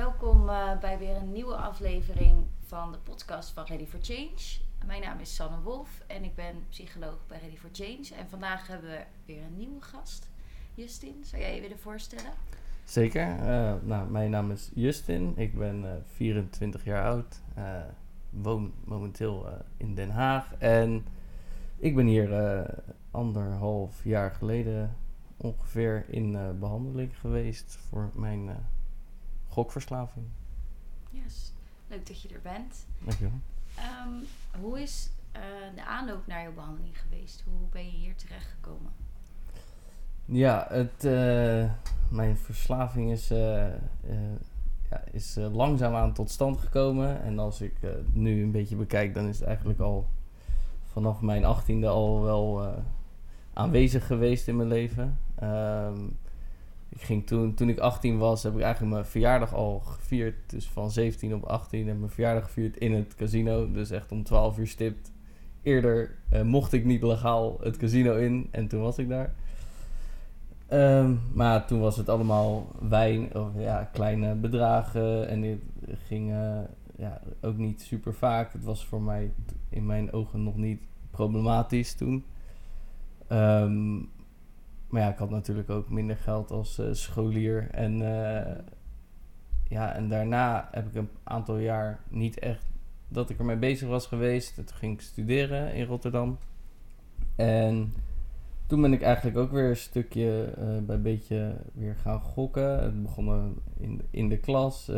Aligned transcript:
welkom 0.00 0.48
uh, 0.48 0.78
bij 0.78 0.98
weer 0.98 1.16
een 1.16 1.32
nieuwe 1.32 1.56
aflevering 1.56 2.44
van 2.60 2.92
de 2.92 2.98
podcast 2.98 3.50
van 3.50 3.64
Ready 3.64 3.86
for 3.86 3.98
Change. 4.02 4.60
Mijn 4.86 5.00
naam 5.00 5.18
is 5.18 5.34
Sanne 5.34 5.60
Wolf 5.60 6.02
en 6.06 6.24
ik 6.24 6.34
ben 6.34 6.54
psycholoog 6.68 7.26
bij 7.26 7.38
Ready 7.38 7.56
for 7.56 7.68
Change. 7.72 8.20
En 8.20 8.28
vandaag 8.28 8.66
hebben 8.66 8.90
we 8.90 9.00
weer 9.26 9.42
een 9.42 9.56
nieuwe 9.56 9.80
gast. 9.80 10.28
Justin, 10.74 11.14
zou 11.24 11.42
jij 11.42 11.54
je 11.54 11.60
willen 11.60 11.78
voorstellen? 11.78 12.32
Zeker. 12.84 13.38
Uh, 13.38 13.74
nou, 13.82 14.10
mijn 14.10 14.30
naam 14.30 14.50
is 14.50 14.70
Justin. 14.74 15.32
Ik 15.36 15.58
ben 15.58 15.82
uh, 15.82 15.90
24 16.04 16.84
jaar 16.84 17.04
oud. 17.04 17.40
woon 18.30 18.72
momenteel 18.84 19.46
in 19.76 19.94
Den 19.94 20.10
Haag. 20.10 20.54
En 20.58 21.06
ik 21.76 21.94
ben 21.94 22.06
hier 22.06 22.64
anderhalf 23.10 24.04
jaar 24.04 24.30
geleden 24.30 24.96
ongeveer 25.36 26.04
in 26.08 26.58
behandeling 26.58 27.18
geweest 27.18 27.78
voor 27.88 28.10
mijn 28.14 28.50
gokverslaving. 29.50 30.26
Yes, 31.10 31.52
leuk 31.88 32.06
dat 32.06 32.22
je 32.22 32.28
er 32.28 32.40
bent. 32.42 32.86
Dankjewel. 32.98 33.38
Um, 34.06 34.24
hoe 34.60 34.82
is 34.82 35.10
uh, 35.36 35.42
de 35.74 35.84
aanloop 35.84 36.26
naar 36.26 36.42
je 36.42 36.50
behandeling 36.50 37.00
geweest? 37.00 37.44
Hoe 37.46 37.68
ben 37.70 37.84
je 37.84 37.90
hier 37.90 38.16
terechtgekomen? 38.16 38.92
Ja, 40.24 40.66
het, 40.68 41.02
mijn 42.10 42.36
verslaving 42.36 43.10
is, 43.10 43.28
ja, 43.28 45.04
is 45.10 45.34
langzaamaan 45.34 46.12
tot 46.12 46.30
stand 46.30 46.58
gekomen. 46.58 47.22
En 47.22 47.38
als 47.38 47.60
ik 47.60 47.76
het 47.80 48.14
nu 48.14 48.42
een 48.42 48.50
beetje 48.50 48.76
bekijk, 48.76 49.14
dan 49.14 49.26
is 49.26 49.38
het 49.38 49.48
eigenlijk 49.48 49.80
al 49.80 50.08
vanaf 50.84 51.20
mijn 51.20 51.44
achttiende 51.44 51.88
al 51.88 52.22
wel 52.22 52.74
aanwezig 53.52 54.06
geweest 54.06 54.48
in 54.48 54.56
mijn 54.56 54.68
leven. 54.68 55.18
Um, 55.42 56.18
ik 57.00 57.06
ging 57.06 57.26
toen, 57.26 57.54
toen 57.54 57.68
ik 57.68 57.78
18 57.78 58.18
was, 58.18 58.42
heb 58.42 58.54
ik 58.54 58.60
eigenlijk 58.60 58.92
mijn 58.92 59.06
verjaardag 59.06 59.54
al 59.54 59.80
gevierd. 59.80 60.34
Dus 60.46 60.68
van 60.68 60.90
17 60.90 61.34
op 61.34 61.42
18 61.42 61.84
heb 61.84 61.94
ik 61.94 62.00
mijn 62.00 62.12
verjaardag 62.12 62.44
gevierd 62.44 62.76
in 62.76 62.92
het 62.92 63.14
casino. 63.14 63.70
Dus 63.72 63.90
echt 63.90 64.12
om 64.12 64.22
12 64.22 64.58
uur 64.58 64.66
stipt. 64.66 65.12
Eerder 65.62 66.16
uh, 66.32 66.42
mocht 66.42 66.72
ik 66.72 66.84
niet 66.84 67.02
legaal 67.02 67.58
het 67.62 67.76
casino 67.76 68.16
in 68.16 68.48
en 68.50 68.68
toen 68.68 68.80
was 68.80 68.98
ik 68.98 69.08
daar. 69.08 69.34
Um, 70.72 71.20
maar 71.32 71.66
toen 71.66 71.80
was 71.80 71.96
het 71.96 72.08
allemaal 72.08 72.66
wijn, 72.88 73.34
of 73.34 73.48
ja, 73.58 73.88
kleine 73.92 74.34
bedragen. 74.34 75.28
En 75.28 75.42
het 75.42 75.98
ging 76.06 76.32
ja, 76.96 77.20
ook 77.40 77.56
niet 77.56 77.82
super 77.82 78.14
vaak. 78.14 78.52
Het 78.52 78.64
was 78.64 78.86
voor 78.86 79.02
mij 79.02 79.32
in 79.68 79.86
mijn 79.86 80.12
ogen 80.12 80.42
nog 80.42 80.56
niet 80.56 80.80
problematisch 81.10 81.94
toen. 81.94 82.24
Um, 83.32 84.08
maar 84.90 85.02
ja, 85.02 85.08
ik 85.08 85.18
had 85.18 85.30
natuurlijk 85.30 85.70
ook 85.70 85.90
minder 85.90 86.16
geld 86.16 86.50
als 86.50 86.78
uh, 86.78 86.86
scholier. 86.92 87.68
En, 87.70 88.00
uh, 88.00 88.54
ja, 89.68 89.94
en 89.94 90.08
daarna 90.08 90.68
heb 90.70 90.86
ik 90.86 90.94
een 90.94 91.08
aantal 91.22 91.58
jaar 91.58 92.00
niet 92.08 92.38
echt 92.38 92.66
dat 93.08 93.30
ik 93.30 93.38
ermee 93.38 93.56
bezig 93.56 93.88
was 93.88 94.06
geweest. 94.06 94.54
Toen 94.54 94.68
ging 94.68 94.94
ik 94.94 95.00
studeren 95.00 95.74
in 95.74 95.84
Rotterdam. 95.84 96.38
En 97.36 97.92
toen 98.66 98.80
ben 98.80 98.92
ik 98.92 99.02
eigenlijk 99.02 99.36
ook 99.36 99.50
weer 99.50 99.68
een 99.68 99.76
stukje 99.76 100.54
uh, 100.58 100.78
bij 100.86 101.00
beetje 101.00 101.56
weer 101.72 101.94
gaan 101.94 102.20
gokken. 102.20 102.82
Het 102.82 103.02
begon 103.02 103.60
in, 103.76 104.02
in 104.10 104.28
de 104.28 104.38
klas, 104.38 104.90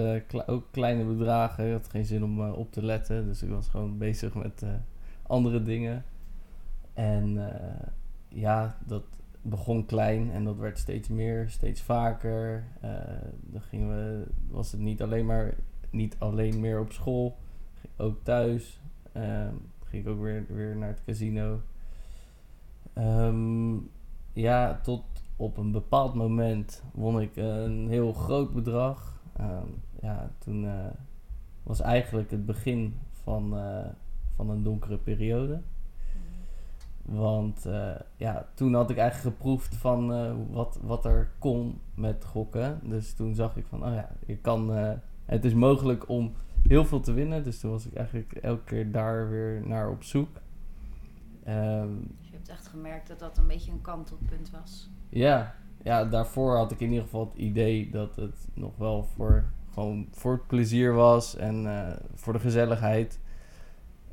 ook 0.47 0.65
kleine 0.71 1.05
bedragen. 1.05 1.67
Ik 1.67 1.73
had 1.73 1.89
geen 1.89 2.05
zin 2.05 2.25
om 2.25 2.51
op 2.51 2.73
te 2.73 2.85
letten, 2.85 3.27
dus 3.27 3.43
ik 3.43 3.51
was 3.51 3.69
gewoon 3.69 3.99
bezig 3.99 4.35
met 4.35 4.65
andere 5.23 5.63
dingen. 5.63 6.05
En 6.93 7.39
ja, 8.29 8.77
dat 8.87 9.05
begon 9.43 9.87
klein 9.87 10.31
en 10.31 10.45
dat 10.45 10.57
werd 10.57 10.79
steeds 10.79 11.09
meer, 11.09 11.51
steeds 11.51 11.81
vaker. 11.81 12.65
Uh, 12.85 12.91
dan 13.41 13.61
gingen 13.61 13.89
we, 13.89 14.27
was 14.49 14.73
het 14.73 14.81
niet 14.81 15.03
alleen 15.03 15.27
maar 15.27 15.55
niet 15.91 16.17
alleen 16.19 16.61
meer 16.61 16.81
op 16.81 16.93
school, 16.93 17.37
ook 17.97 18.23
thuis. 18.23 18.81
Uh, 19.17 19.49
ging 19.85 20.05
ik 20.05 20.11
ook 20.11 20.21
weer, 20.21 20.45
weer 20.49 20.77
naar 20.77 20.89
het 20.89 21.05
casino. 21.05 21.61
Um, 22.99 23.91
ja, 24.33 24.81
tot 24.83 25.05
op 25.37 25.57
een 25.57 25.73
bepaald 25.73 26.15
moment 26.15 26.83
won 26.93 27.21
ik 27.21 27.37
een 27.37 27.89
heel 27.89 28.13
groot 28.13 28.53
bedrag. 28.53 29.21
Um, 29.41 29.83
ja, 30.01 30.31
toen 30.39 30.65
uh, 30.65 30.87
was 31.63 31.81
eigenlijk 31.81 32.31
het 32.31 32.47
begin 32.47 32.95
van, 33.11 33.55
van 34.35 34.51
een 34.51 34.63
donkere 34.63 34.99
periode. 34.99 35.61
Want 37.03 37.67
uh, 37.67 37.95
ja, 38.17 38.49
toen 38.55 38.75
had 38.75 38.91
ik 38.91 38.97
eigenlijk 38.97 39.37
geproefd 39.37 39.77
van 39.77 40.13
uh, 40.13 40.33
wat, 40.51 40.79
wat 40.83 41.05
er 41.05 41.31
kon 41.39 41.81
met 41.95 42.25
gokken. 42.25 42.81
Dus 42.83 43.15
toen 43.15 43.35
zag 43.35 43.57
ik 43.57 43.67
van, 43.67 43.85
oh 43.85 43.95
ja, 43.95 44.09
je 44.27 44.37
kan, 44.37 44.79
uh, 44.79 44.91
het 45.25 45.45
is 45.45 45.55
mogelijk 45.55 46.09
om 46.09 46.33
heel 46.69 46.85
veel 46.85 47.01
te 47.01 47.13
winnen. 47.13 47.45
Dus 47.45 47.61
toen 47.61 47.71
was 47.71 47.87
ik 47.87 47.95
eigenlijk 47.95 48.33
elke 48.33 48.65
keer 48.65 48.93
daar 48.93 49.31
weer 49.31 49.67
naar 49.67 49.91
op 49.91 50.03
zoek. 50.03 50.29
Um, 51.49 52.15
dus 52.19 52.29
je 52.29 52.37
hebt 52.37 52.49
echt 52.49 52.67
gemerkt 52.67 53.09
dat 53.09 53.19
dat 53.19 53.39
een 53.39 53.47
beetje 53.47 53.73
een 53.73 53.81
kantelpunt 53.81 54.51
was? 54.51 54.91
Ja, 55.09 55.55
ja, 55.83 56.05
daarvoor 56.05 56.57
had 56.57 56.73
ik 56.73 56.81
in 56.81 56.89
ieder 56.89 57.05
geval 57.05 57.25
het 57.25 57.35
idee 57.39 57.91
dat 57.91 58.17
het 58.17 58.49
nog 58.55 58.77
wel 58.77 59.05
voor, 59.05 59.45
gewoon 59.73 60.09
voor 60.11 60.33
het 60.33 60.47
plezier 60.47 60.93
was 60.93 61.37
en 61.37 61.67
voor 62.15 62.33
de 62.33 62.41
gezelligheid. 62.41 63.21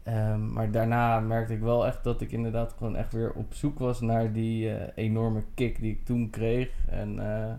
Um, 0.09 0.53
maar 0.53 0.71
daarna 0.71 1.19
merkte 1.19 1.53
ik 1.53 1.59
wel 1.59 1.85
echt 1.85 2.03
dat 2.03 2.21
ik 2.21 2.31
inderdaad 2.31 2.73
gewoon 2.77 2.95
echt 2.95 3.13
weer 3.13 3.33
op 3.33 3.53
zoek 3.53 3.79
was 3.79 4.01
naar 4.01 4.33
die 4.33 4.65
uh, 4.69 4.81
enorme 4.95 5.43
kick 5.53 5.79
die 5.79 5.91
ik 5.91 6.05
toen 6.05 6.29
kreeg. 6.29 6.69
En 6.87 7.15
uh, 7.15 7.53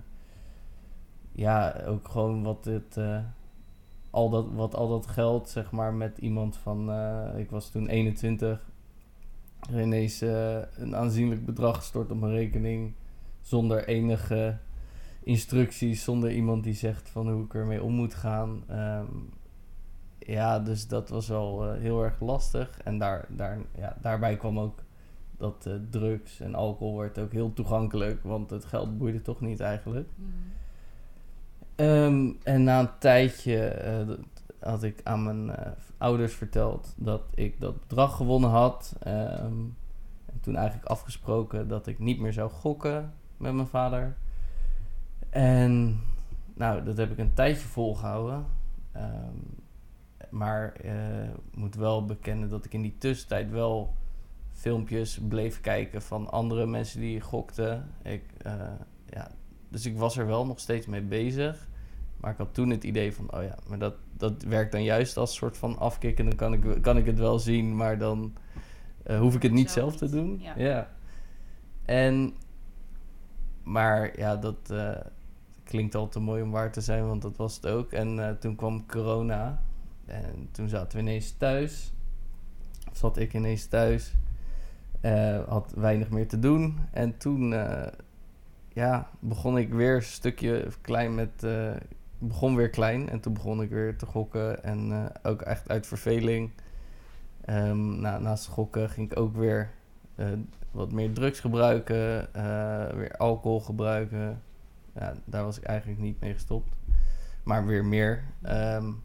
ja, 1.32 1.82
ook 1.86 2.08
gewoon 2.08 2.42
wat 2.42 2.64
het. 2.64 2.96
Uh, 2.98 3.18
al 4.10 4.30
dat, 4.30 4.46
wat 4.52 4.74
al 4.74 4.88
dat 4.88 5.06
geld, 5.06 5.48
zeg 5.48 5.70
maar, 5.70 5.94
met 5.94 6.18
iemand 6.18 6.56
van. 6.56 6.92
ik 7.36 7.50
was 7.50 7.70
toen 7.70 7.88
21. 7.88 8.70
Er 9.72 9.80
ineens 9.80 10.20
een 10.20 10.96
aanzienlijk 10.96 11.44
bedrag 11.44 11.76
gestort 11.76 12.10
op 12.10 12.20
mijn 12.20 12.32
rekening. 12.32 12.94
Zonder 13.40 13.88
enige 13.88 14.58
instructies, 15.22 16.04
zonder 16.04 16.32
iemand 16.32 16.64
die 16.64 16.74
zegt 16.74 17.08
van 17.08 17.30
hoe 17.30 17.44
ik 17.44 17.54
ermee 17.54 17.82
om 17.82 17.92
moet 17.92 18.14
gaan. 18.14 18.64
Um, 18.70 19.30
ja, 20.26 20.58
dus 20.58 20.88
dat 20.88 21.08
was 21.08 21.28
wel 21.28 21.66
uh, 21.66 21.80
heel 21.80 22.04
erg 22.04 22.20
lastig. 22.20 22.80
En 22.84 22.98
daar, 22.98 23.24
daar, 23.28 23.58
ja, 23.76 23.96
daarbij 24.00 24.36
kwam 24.36 24.58
ook 24.58 24.78
dat 25.36 25.66
uh, 25.66 25.74
drugs 25.90 26.40
en 26.40 26.54
alcohol 26.54 26.98
werd 26.98 27.18
ook 27.18 27.32
heel 27.32 27.52
toegankelijk, 27.52 28.22
want 28.22 28.50
het 28.50 28.64
geld 28.64 28.98
boeide 28.98 29.22
toch 29.22 29.40
niet 29.40 29.60
eigenlijk. 29.60 30.08
Mm. 30.16 30.32
Um, 31.76 32.38
en 32.42 32.64
na 32.64 32.80
een 32.80 32.98
tijdje 32.98 33.82
uh, 34.08 34.14
had 34.58 34.82
ik 34.82 35.00
aan 35.04 35.24
mijn 35.24 35.56
ouders 35.98 36.34
verteld 36.34 36.94
dat 36.96 37.22
ik 37.34 37.60
dat 37.60 37.80
bedrag 37.80 38.16
gewonnen 38.16 38.50
had. 38.50 38.96
Um, 39.06 39.76
en 40.26 40.40
toen 40.40 40.56
eigenlijk 40.56 40.88
afgesproken 40.88 41.68
dat 41.68 41.86
ik 41.86 41.98
niet 41.98 42.20
meer 42.20 42.32
zou 42.32 42.50
gokken 42.50 43.12
met 43.36 43.54
mijn 43.54 43.66
vader. 43.66 44.16
En 45.30 46.00
nou, 46.54 46.84
dat 46.84 46.96
heb 46.96 47.10
ik 47.10 47.18
een 47.18 47.34
tijdje 47.34 47.66
volgehouden. 47.66 48.46
Um, 48.96 49.59
maar 50.30 50.76
uh, 50.84 50.92
moet 51.54 51.74
wel 51.74 52.04
bekennen 52.04 52.48
dat 52.48 52.64
ik 52.64 52.74
in 52.74 52.82
die 52.82 52.98
tussentijd 52.98 53.50
wel 53.50 53.94
filmpjes 54.52 55.20
bleef 55.28 55.60
kijken 55.60 56.02
van 56.02 56.30
andere 56.30 56.66
mensen 56.66 57.00
die 57.00 57.20
gokten. 57.20 57.90
Ik, 58.02 58.22
uh, 58.46 58.52
ja, 59.06 59.30
dus 59.68 59.86
ik 59.86 59.98
was 59.98 60.16
er 60.16 60.26
wel 60.26 60.46
nog 60.46 60.60
steeds 60.60 60.86
mee 60.86 61.02
bezig. 61.02 61.68
Maar 62.16 62.30
ik 62.30 62.38
had 62.38 62.54
toen 62.54 62.70
het 62.70 62.84
idee 62.84 63.14
van, 63.14 63.32
oh 63.34 63.42
ja, 63.42 63.58
maar 63.68 63.78
dat, 63.78 63.94
dat 64.16 64.42
werkt 64.42 64.72
dan 64.72 64.82
juist 64.82 65.16
als 65.16 65.34
soort 65.34 65.56
van 65.56 65.78
afkicken. 65.78 66.24
Dan 66.24 66.36
kan 66.36 66.52
ik, 66.52 66.82
kan 66.82 66.96
ik 66.96 67.06
het 67.06 67.18
wel 67.18 67.38
zien, 67.38 67.76
maar 67.76 67.98
dan 67.98 68.32
uh, 69.06 69.18
hoef 69.18 69.34
ik 69.34 69.42
het 69.42 69.52
niet 69.52 69.70
zelf, 69.70 69.96
zelf 69.96 70.10
te 70.10 70.16
doen. 70.16 70.40
Ja. 70.40 70.54
ja. 70.56 70.90
En, 71.84 72.34
maar 73.62 74.18
ja, 74.18 74.36
dat 74.36 74.72
klinkt 75.64 75.94
al 75.94 76.08
te 76.08 76.20
mooi 76.20 76.42
om 76.42 76.50
waar 76.50 76.72
te 76.72 76.80
zijn, 76.80 77.06
want 77.06 77.22
dat 77.22 77.36
was 77.36 77.54
het 77.54 77.66
ook. 77.66 77.92
En 77.92 78.36
toen 78.40 78.56
kwam 78.56 78.86
corona. 78.86 79.62
En 80.10 80.48
toen 80.50 80.68
zaten 80.68 80.98
we 80.98 81.02
ineens 81.04 81.32
thuis. 81.36 81.92
Zat 82.92 83.16
ik 83.16 83.34
ineens 83.34 83.66
thuis. 83.66 84.14
Uh, 85.02 85.44
had 85.48 85.72
weinig 85.76 86.10
meer 86.10 86.28
te 86.28 86.38
doen. 86.38 86.78
En 86.90 87.16
toen 87.16 87.52
uh, 87.52 87.86
ja, 88.68 89.10
begon 89.18 89.58
ik 89.58 89.72
weer 89.72 89.94
een 89.94 90.02
stukje 90.02 90.66
klein 90.80 91.14
met. 91.14 91.42
Uh, 91.44 91.72
begon 92.18 92.56
weer 92.56 92.70
klein. 92.70 93.08
En 93.08 93.20
toen 93.20 93.32
begon 93.32 93.62
ik 93.62 93.70
weer 93.70 93.96
te 93.96 94.06
gokken. 94.06 94.64
En 94.64 95.10
ook 95.22 95.42
echt 95.42 95.68
uit 95.68 95.86
verveling. 95.86 96.50
Nou, 97.44 98.22
naast 98.22 98.46
gokken 98.46 98.90
ging 98.90 99.10
ik 99.10 99.18
ook 99.18 99.36
weer 99.36 99.70
wat 100.70 100.92
meer 100.92 101.12
drugs 101.12 101.40
gebruiken. 101.40 102.28
weer 102.96 103.16
alcohol 103.16 103.60
gebruiken. 103.60 104.42
Ja, 104.94 105.14
daar 105.24 105.44
was 105.44 105.58
ik 105.58 105.64
eigenlijk 105.64 106.00
niet 106.00 106.20
mee 106.20 106.32
gestopt. 106.32 106.76
Maar 107.42 107.66
weer 107.66 107.84
meer. 107.84 108.24
Um, 108.48 109.02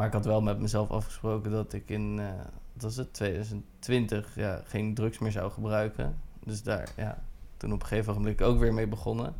maar 0.00 0.08
ik 0.08 0.14
had 0.14 0.24
wel 0.24 0.42
met 0.42 0.60
mezelf 0.60 0.90
afgesproken 0.90 1.50
dat 1.50 1.72
ik 1.72 1.88
in, 1.88 2.18
uh, 2.18 2.30
was 2.72 2.96
het, 2.96 3.12
2020 3.14 4.34
ja, 4.34 4.62
geen 4.64 4.94
drugs 4.94 5.18
meer 5.18 5.32
zou 5.32 5.50
gebruiken. 5.50 6.16
Dus 6.44 6.62
daar, 6.62 6.92
ja, 6.96 7.22
toen 7.56 7.72
op 7.72 7.80
een 7.80 7.86
gegeven 7.86 8.14
moment 8.14 8.42
ook 8.42 8.58
weer 8.58 8.74
mee 8.74 8.86
begonnen. 8.86 9.34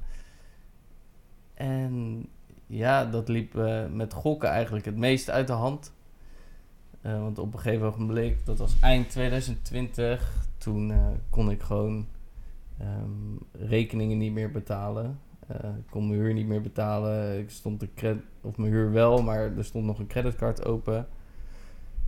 En 1.54 2.26
ja, 2.66 3.04
dat 3.04 3.28
liep 3.28 3.56
eh, 3.56 3.86
met 3.86 4.12
gokken 4.12 4.48
eigenlijk 4.48 4.84
het 4.84 4.96
meest 4.96 5.30
uit 5.30 5.46
de 5.46 5.52
hand. 5.52 5.92
Eh, 7.00 7.20
want 7.20 7.38
op 7.38 7.52
een 7.52 7.60
gegeven 7.60 7.86
ogenblik, 7.86 8.46
dat 8.46 8.58
was 8.58 8.76
eind 8.80 9.10
2020, 9.10 10.46
toen 10.58 10.92
kon 11.30 11.50
ik 11.50 11.62
gewoon 11.62 12.06
ehm, 12.78 13.66
rekeningen 13.68 14.18
niet 14.18 14.32
meer 14.32 14.50
betalen. 14.50 15.20
Eh, 15.50 15.76
ik 15.76 15.86
kon 15.90 16.08
mijn 16.08 16.20
huur 16.20 16.32
niet 16.32 16.46
meer 16.46 16.60
betalen. 16.60 17.38
Ik 17.38 17.50
stond 17.50 17.80
de 17.80 17.94
cred 17.94 18.18
of 18.40 18.56
mijn 18.56 18.72
huur 18.72 18.92
wel, 18.92 19.22
maar 19.22 19.56
er 19.56 19.64
stond 19.64 19.84
nog 19.84 19.98
een 19.98 20.06
creditcard 20.06 20.64
open. 20.64 21.08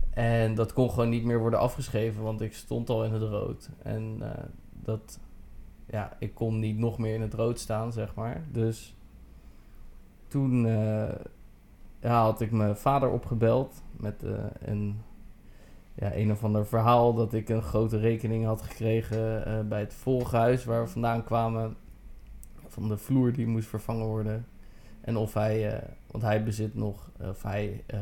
En 0.09 0.55
dat 0.55 0.73
kon 0.73 0.89
gewoon 0.89 1.09
niet 1.09 1.23
meer 1.23 1.39
worden 1.39 1.59
afgeschreven, 1.59 2.23
want 2.23 2.41
ik 2.41 2.53
stond 2.53 2.89
al 2.89 3.05
in 3.05 3.13
het 3.13 3.21
rood. 3.21 3.69
En 3.81 4.17
eh, 4.21 4.43
dat, 4.71 5.19
ja, 5.85 6.15
ik 6.19 6.33
kon 6.33 6.59
niet 6.59 6.77
nog 6.77 6.97
meer 6.97 7.15
in 7.15 7.21
het 7.21 7.33
rood 7.33 7.59
staan, 7.59 7.91
zeg 7.91 8.15
maar. 8.15 8.43
Dus 8.51 8.95
toen 10.27 10.65
eh, 10.65 11.15
ja, 11.99 12.21
had 12.21 12.41
ik 12.41 12.51
mijn 12.51 12.77
vader 12.77 13.09
opgebeld 13.09 13.81
met 13.91 14.23
een, 14.59 15.01
ja, 15.93 16.15
een 16.15 16.31
of 16.31 16.43
ander 16.43 16.65
verhaal 16.65 17.13
dat 17.13 17.33
ik 17.33 17.49
een 17.49 17.61
grote 17.61 17.97
rekening 17.97 18.45
had 18.45 18.61
gekregen 18.61 19.67
bij 19.69 19.79
het 19.79 19.93
volghuis 19.93 20.65
waar 20.65 20.81
we 20.83 20.89
vandaan 20.89 21.23
kwamen. 21.23 21.75
Van 22.73 22.87
de 22.87 22.97
vloer 22.97 23.33
die 23.33 23.47
moest 23.47 23.67
vervangen 23.67 24.05
worden. 24.05 24.45
En 25.01 25.17
of 25.17 25.33
hij, 25.33 25.71
eh, 25.71 25.89
want 26.11 26.23
hij 26.23 26.43
bezit 26.43 26.75
nog, 26.75 27.11
of 27.19 27.43
hij 27.43 27.83
eh, 27.87 27.99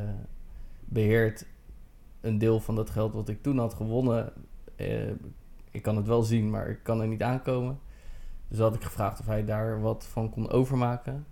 beheert 0.85 1.45
een 2.21 2.37
deel 2.37 2.59
van 2.59 2.75
dat 2.75 2.89
geld 2.89 3.13
wat 3.13 3.29
ik 3.29 3.41
toen 3.41 3.57
had 3.57 3.73
gewonnen. 3.73 4.33
Eh, 4.75 5.09
ik 5.71 5.81
kan 5.81 5.95
het 5.95 6.07
wel 6.07 6.21
zien, 6.21 6.49
maar 6.49 6.69
ik 6.69 6.79
kan 6.83 7.01
er 7.01 7.07
niet 7.07 7.23
aankomen. 7.23 7.79
Dus 8.47 8.59
had 8.59 8.75
ik 8.75 8.83
gevraagd 8.83 9.19
of 9.19 9.25
hij 9.25 9.45
daar 9.45 9.81
wat 9.81 10.05
van 10.05 10.29
kon 10.29 10.49
overmaken. 10.49 11.25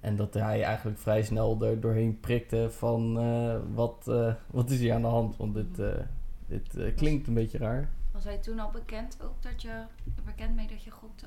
En 0.00 0.16
dat 0.16 0.34
hij 0.34 0.62
eigenlijk 0.62 0.98
vrij 0.98 1.22
snel 1.22 1.62
er 1.64 1.80
doorheen 1.80 2.20
prikte 2.20 2.70
van 2.70 3.18
eh, 3.18 3.56
wat, 3.74 4.08
eh, 4.08 4.34
wat 4.50 4.70
is 4.70 4.78
hier 4.78 4.94
aan 4.94 5.02
de 5.02 5.08
hand? 5.08 5.36
Want 5.36 5.54
dit, 5.54 5.78
eh, 5.78 6.04
dit 6.46 6.76
eh, 6.76 6.96
klinkt 6.96 7.26
een 7.26 7.34
beetje 7.34 7.58
raar. 7.58 7.90
Was 8.12 8.24
hij 8.24 8.38
toen 8.38 8.58
al 8.58 8.70
bekend 8.70 9.18
ook 9.22 9.42
dat 9.42 9.62
je 9.62 9.82
bekend 10.24 10.54
mee 10.54 10.66
dat 10.66 10.82
je 10.82 10.90
gokte? 10.90 11.26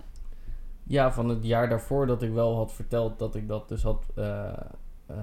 Ja, 0.83 1.11
van 1.11 1.29
het 1.29 1.45
jaar 1.45 1.69
daarvoor 1.69 2.07
dat 2.07 2.21
ik 2.21 2.31
wel 2.31 2.55
had 2.55 2.73
verteld 2.73 3.19
dat 3.19 3.35
ik 3.35 3.47
dat 3.47 3.69
dus 3.69 3.83
had. 3.83 4.05
eh, 4.15 4.47
eh, 5.05 5.17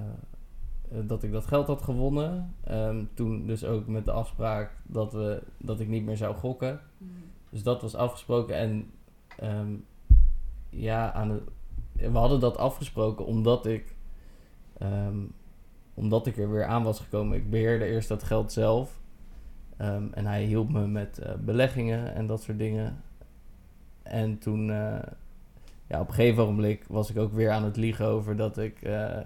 eh, 0.90 0.98
dat 1.02 1.22
ik 1.22 1.32
dat 1.32 1.46
geld 1.46 1.66
had 1.66 1.82
gewonnen. 1.82 2.54
Ehm, 2.64 3.04
toen 3.14 3.46
dus 3.46 3.64
ook 3.64 3.86
met 3.86 4.04
de 4.04 4.12
afspraak 4.12 4.72
dat, 4.82 5.12
we, 5.12 5.42
dat 5.58 5.80
ik 5.80 5.88
niet 5.88 6.04
meer 6.04 6.16
zou 6.16 6.34
gokken. 6.34 6.80
Dus 7.50 7.62
dat 7.62 7.82
was 7.82 7.94
afgesproken. 7.94 8.56
En 8.56 8.90
ehm, 9.38 9.74
ja, 10.70 11.12
aan 11.12 11.40
we 11.92 12.18
hadden 12.18 12.40
dat 12.40 12.56
afgesproken 12.56 13.26
omdat 13.26 13.66
ik, 13.66 13.94
ehm, 14.78 15.18
omdat 15.94 16.26
ik 16.26 16.36
er 16.36 16.50
weer 16.50 16.64
aan 16.64 16.82
was 16.82 17.00
gekomen. 17.00 17.36
Ik 17.36 17.50
beheerde 17.50 17.84
eerst 17.84 18.08
dat 18.08 18.22
geld 18.22 18.52
zelf. 18.52 18.98
En 20.10 20.26
hij 20.26 20.44
hielp 20.44 20.70
me 20.70 20.86
met 20.86 21.26
beleggingen 21.44 22.14
en 22.14 22.26
dat 22.26 22.42
soort 22.42 22.58
dingen. 22.58 23.02
En 24.02 24.38
toen, 24.38 24.72
ja, 25.90 26.00
op 26.00 26.08
een 26.08 26.14
gegeven 26.14 26.42
ogenblik 26.42 26.84
was 26.88 27.10
ik 27.10 27.19
ook 27.19 27.32
weer 27.32 27.50
aan 27.50 27.64
het 27.64 27.76
liegen 27.76 28.06
over 28.06 28.37
dat 28.37 28.58
ik, 28.58 28.82
eh, 28.82 29.25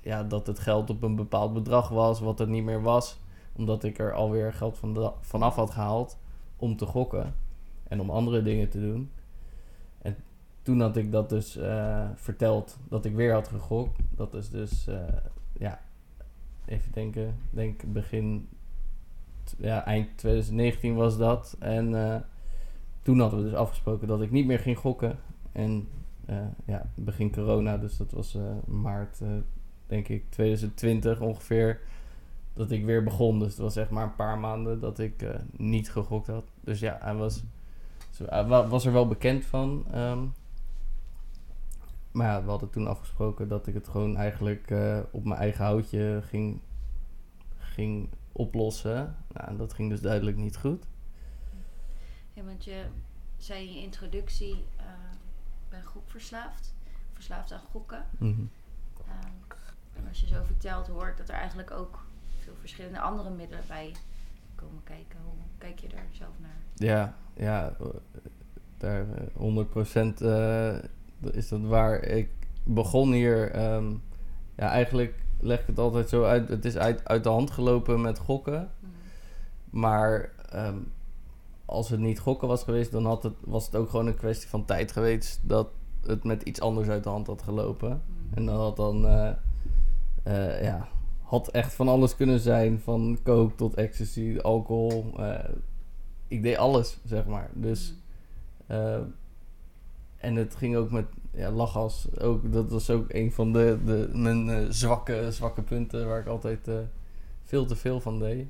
ja, 0.00 0.22
dat 0.22 0.46
het 0.46 0.58
geld 0.58 0.90
op 0.90 1.02
een 1.02 1.16
bepaald 1.16 1.52
bedrag 1.52 1.88
was, 1.88 2.20
wat 2.20 2.38
het 2.38 2.48
niet 2.48 2.64
meer 2.64 2.82
was. 2.82 3.18
Omdat 3.52 3.84
ik 3.84 3.98
er 3.98 4.12
alweer 4.12 4.52
geld 4.52 4.78
van 4.78 5.12
vanaf 5.20 5.54
had 5.54 5.70
gehaald 5.70 6.18
om 6.56 6.76
te 6.76 6.86
gokken 6.86 7.34
en 7.88 8.00
om 8.00 8.10
andere 8.10 8.42
dingen 8.42 8.68
te 8.68 8.80
doen. 8.80 9.10
En 10.02 10.16
toen 10.62 10.80
had 10.80 10.96
ik 10.96 11.12
dat 11.12 11.28
dus 11.28 11.56
eh, 11.56 12.08
verteld 12.14 12.78
dat 12.88 13.04
ik 13.04 13.14
weer 13.14 13.32
had 13.32 13.48
gegokt. 13.48 13.98
Dat 14.16 14.34
is 14.34 14.50
dus, 14.50 14.86
eh, 14.86 14.96
ja, 15.52 15.80
even 16.64 16.92
denken, 16.92 17.36
denk 17.50 17.92
begin, 17.92 18.48
ja, 19.58 19.84
eind 19.84 20.18
2019 20.18 20.94
was 20.94 21.18
dat. 21.18 21.56
En 21.58 22.24
toen 23.02 23.20
hadden 23.20 23.38
we 23.38 23.44
dus 23.44 23.58
afgesproken 23.58 24.08
dat 24.08 24.22
ik 24.22 24.30
niet 24.30 24.46
meer 24.46 24.58
ging 24.58 24.78
gokken. 24.78 25.18
En 25.56 25.88
eh, 26.26 26.46
ja, 26.64 26.90
begin 26.94 27.32
corona, 27.32 27.76
dus 27.78 27.96
dat 27.96 28.10
was 28.10 28.34
eh, 28.34 28.42
maart, 28.66 29.20
eh, 29.20 29.28
denk 29.86 30.08
ik, 30.08 30.30
2020 30.30 31.20
ongeveer, 31.20 31.80
dat 32.52 32.70
ik 32.70 32.84
weer 32.84 33.02
begon. 33.02 33.38
Dus 33.38 33.48
het 33.48 33.58
was 33.58 33.76
echt 33.76 33.90
maar 33.90 34.04
een 34.04 34.14
paar 34.14 34.38
maanden 34.38 34.80
dat 34.80 34.98
ik 34.98 35.24
niet 35.56 35.90
gegokt 35.90 36.26
had. 36.26 36.44
Dus 36.60 36.80
ja, 36.80 36.98
hij 37.00 37.14
was, 37.14 37.42
was 38.46 38.86
er 38.86 38.92
wel 38.92 39.08
bekend 39.08 39.44
van. 39.44 39.84
ehm. 39.90 40.24
maar 42.12 42.26
ja, 42.26 42.44
we 42.44 42.50
hadden 42.50 42.70
toen 42.70 42.86
afgesproken 42.86 43.48
dat 43.48 43.66
ik 43.66 43.74
het 43.74 43.88
gewoon 43.88 44.16
eigenlijk 44.16 44.74
op 45.10 45.24
mijn 45.24 45.40
eigen 45.40 45.64
houtje 45.64 46.20
ging, 46.22 46.60
ging 47.58 48.08
oplossen. 48.32 49.16
Nou, 49.32 49.48
en 49.48 49.56
dat 49.56 49.72
ging 49.72 49.90
dus 49.90 50.00
duidelijk 50.00 50.36
niet 50.36 50.56
goed. 50.56 50.86
Ja, 52.32 52.42
want 52.42 52.64
je 52.64 52.84
zei 53.36 53.66
in 53.66 53.74
je 53.74 53.82
introductie, 53.82 54.64
eh 54.76 55.05
ben 55.76 55.84
gokverslaafd. 55.84 56.74
Verslaafd 57.12 57.52
aan 57.52 57.60
gokken. 57.70 58.04
Mhm. 58.18 58.30
Ehm, 59.06 59.58
en 59.96 60.08
als 60.08 60.20
je 60.20 60.26
zo 60.26 60.42
vertelt, 60.44 60.86
hoort 60.86 61.18
dat 61.18 61.28
er 61.28 61.34
eigenlijk 61.34 61.70
ook 61.70 62.04
veel 62.38 62.54
verschillende 62.60 63.00
andere 63.00 63.30
middelen 63.30 63.64
bij 63.68 63.92
komen 64.54 64.82
kijken. 64.84 65.18
Hoe 65.24 65.34
kijk 65.58 65.78
je 65.78 65.88
daar 65.88 66.06
zelf 66.10 66.34
naar? 66.40 66.56
Ja, 66.74 67.14
ja, 67.34 67.76
eh, 67.80 67.86
daar 68.76 69.06
eh, 69.14 69.26
100% 69.36 70.20
eh, 70.20 70.76
is 71.32 71.48
dat 71.48 71.60
waar. 71.60 72.02
Ik 72.02 72.30
begon 72.64 73.12
hier, 73.12 73.50
ehm, 73.50 73.90
ja, 74.56 74.68
eigenlijk 74.70 75.14
leg 75.40 75.60
ik 75.60 75.66
het 75.66 75.78
altijd 75.78 76.08
zo 76.08 76.24
uit. 76.24 76.48
Het 76.48 76.64
is 76.64 76.76
uit, 76.76 77.04
uit 77.04 77.22
de 77.22 77.28
hand 77.28 77.50
gelopen 77.50 78.00
met 78.00 78.18
gokken. 78.18 78.70
Maar 79.70 80.30
ehm, 80.50 80.78
als 81.66 81.88
het 81.88 82.00
niet 82.00 82.18
gokken 82.18 82.48
was 82.48 82.62
geweest, 82.62 82.90
dan 82.90 83.04
had 83.04 83.22
het, 83.22 83.34
was 83.40 83.66
het 83.66 83.76
ook 83.76 83.90
gewoon 83.90 84.06
een 84.06 84.16
kwestie 84.16 84.48
van 84.48 84.64
tijd 84.64 84.92
geweest 84.92 85.40
dat 85.42 85.68
het 86.06 86.24
met 86.24 86.42
iets 86.42 86.60
anders 86.60 86.88
uit 86.88 87.02
de 87.02 87.08
hand 87.08 87.26
had 87.26 87.42
gelopen. 87.42 88.02
En 88.34 88.46
dan 88.46 88.56
had 88.56 88.76
dan, 88.76 89.06
eh, 90.22 90.62
ja, 90.62 90.88
had 91.22 91.48
echt 91.48 91.74
van 91.74 91.88
alles 91.88 92.16
kunnen 92.16 92.40
zijn. 92.40 92.80
Van 92.80 93.18
coke 93.24 93.54
tot 93.54 93.74
ecstasy, 93.74 94.38
alcohol. 94.42 95.12
eh, 95.16 95.50
ik 96.28 96.42
deed 96.42 96.56
alles, 96.56 96.98
zeg 97.04 97.26
maar. 97.26 97.50
Dus, 97.52 97.94
eh, 98.66 99.00
en 100.16 100.36
het 100.36 100.56
ging 100.56 100.76
ook 100.76 100.90
met 100.90 101.06
ja, 101.32 101.50
lachgas. 101.50 102.08
Ook, 102.20 102.52
dat 102.52 102.70
was 102.70 102.90
ook 102.90 103.12
een 103.12 103.32
van 103.32 103.52
de, 103.52 103.78
de, 103.84 104.10
mijn 104.12 104.72
zwakke, 104.74 105.32
zwakke 105.32 105.62
punten 105.62 106.06
waar 106.06 106.20
ik 106.20 106.26
altijd 106.26 106.70
veel 107.42 107.66
te 107.66 107.76
veel 107.76 108.00
van 108.00 108.18
deed. 108.18 108.46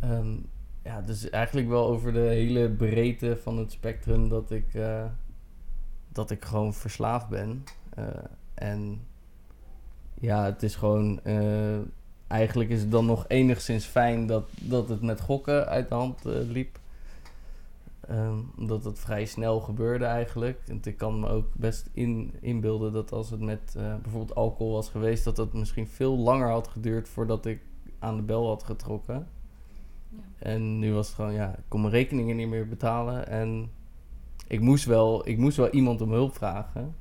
Ehm, 0.00 0.36
ja, 0.84 1.00
dus 1.00 1.30
eigenlijk 1.30 1.68
wel 1.68 1.86
over 1.86 2.12
de 2.12 2.18
hele 2.18 2.70
breedte 2.70 3.36
van 3.36 3.58
het 3.58 3.72
spectrum 3.72 4.28
dat 4.28 4.50
ik, 4.50 4.74
eh, 4.74 5.04
dat 6.08 6.30
ik 6.30 6.44
gewoon 6.44 6.74
verslaafd 6.74 7.28
ben. 7.28 7.64
Eh, 7.94 8.06
en 8.54 9.00
ja, 10.14 10.44
het 10.44 10.62
is 10.62 10.74
gewoon. 10.74 11.20
eh, 11.24 11.78
eigenlijk 12.26 12.70
is 12.70 12.80
het 12.80 12.90
dan 12.90 13.06
nog 13.06 13.24
enigszins 13.28 13.84
fijn 13.84 14.26
dat, 14.26 14.44
dat 14.60 14.88
het 14.88 15.02
met 15.02 15.20
gokken 15.20 15.66
uit 15.66 15.88
de 15.88 15.94
hand 15.94 16.24
liep. 16.24 16.78
Ehm, 18.00 18.38
omdat 18.58 18.84
het 18.84 18.98
vrij 18.98 19.24
snel 19.24 19.60
gebeurde 19.60 20.04
eigenlijk. 20.04 20.60
En 20.66 20.80
ik 20.82 20.96
kan 20.96 21.20
me 21.20 21.28
ook 21.28 21.46
best 21.52 21.90
in, 21.92 22.34
inbeelden 22.40 22.92
dat 22.92 23.12
als 23.12 23.30
het 23.30 23.40
met 23.40 23.72
bijvoorbeeld 24.02 24.34
alcohol 24.34 24.72
was 24.72 24.88
geweest, 24.88 25.24
dat 25.24 25.36
het 25.36 25.52
misschien 25.52 25.86
veel 25.86 26.18
langer 26.18 26.48
had 26.48 26.68
geduurd 26.68 27.08
voordat 27.08 27.46
ik 27.46 27.60
aan 27.98 28.16
de 28.16 28.22
bel 28.22 28.46
had 28.46 28.62
getrokken. 28.62 29.26
En 30.38 30.78
nu 30.78 30.92
was 30.92 31.06
het 31.06 31.16
gewoon, 31.16 31.32
ja, 31.32 31.50
ik 31.50 31.64
kon 31.68 31.80
mijn 31.80 31.92
rekeningen 31.92 32.36
niet 32.36 32.48
meer 32.48 32.68
betalen. 32.68 33.26
En 33.28 33.70
ik 34.46 34.60
moest 34.60 34.84
wel, 34.84 35.28
ik 35.28 35.38
moest 35.38 35.56
wel 35.56 35.70
iemand 35.70 36.00
om 36.00 36.10
hulp 36.12 36.34
vragen. 36.34 36.94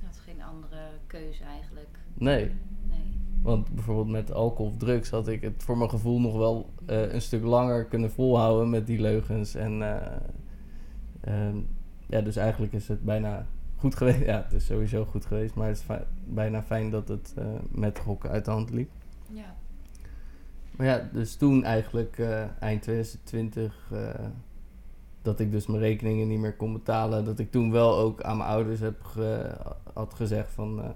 Je 0.00 0.06
had 0.06 0.16
geen 0.16 0.42
andere 0.42 0.80
keuze 1.06 1.44
eigenlijk. 1.44 1.88
Nee, 2.14 2.50
Nee. 2.88 2.98
want 3.42 3.74
bijvoorbeeld 3.74 4.08
met 4.08 4.32
alcohol 4.32 4.72
of 4.72 4.76
drugs 4.76 5.10
had 5.10 5.28
ik 5.28 5.40
het 5.40 5.62
voor 5.62 5.78
mijn 5.78 5.90
gevoel 5.90 6.20
nog 6.20 6.36
wel 6.36 6.70
eh, 6.86 7.12
een 7.12 7.22
stuk 7.22 7.44
langer 7.44 7.84
kunnen 7.84 8.10
volhouden 8.10 8.70
met 8.70 8.86
die 8.86 9.00
leugens. 9.00 9.54
En 9.54 9.82
eh, 9.82 10.16
ehm, 11.20 11.56
ja, 12.06 12.20
dus 12.20 12.36
eigenlijk 12.36 12.72
is 12.72 12.88
het 12.88 13.04
bijna 13.04 13.46
goed 13.76 13.94
geweest. 13.94 14.24
Ja, 14.32 14.42
het 14.42 14.52
is 14.52 14.66
sowieso 14.66 15.04
goed 15.04 15.24
geweest, 15.26 15.54
maar 15.54 15.68
het 15.68 15.76
is 15.76 15.96
bijna 16.24 16.62
fijn 16.62 16.90
dat 16.90 17.08
het 17.08 17.34
eh, 17.36 17.46
met 17.70 17.98
gokken 17.98 18.30
uit 18.30 18.44
de 18.44 18.50
hand 18.50 18.70
liep. 18.70 18.90
Ja. 19.30 19.54
Maar 20.78 20.86
ja, 20.86 21.08
dus 21.12 21.36
toen 21.36 21.64
eigenlijk 21.64 22.18
eh, 22.18 22.44
eind 22.60 22.82
2020 22.82 23.88
eh, 23.92 24.24
dat 25.22 25.40
ik 25.40 25.50
dus 25.50 25.66
mijn 25.66 25.82
rekeningen 25.82 26.28
niet 26.28 26.38
meer 26.38 26.56
kon 26.56 26.72
betalen. 26.72 27.24
Dat 27.24 27.38
ik 27.38 27.50
toen 27.50 27.70
wel 27.70 27.96
ook 27.96 28.22
aan 28.22 28.36
mijn 28.36 28.48
ouders 28.48 28.80
heb 28.80 29.02
had 29.92 30.14
gezegd 30.14 30.50
van 30.50 30.82
eh, 30.82 30.88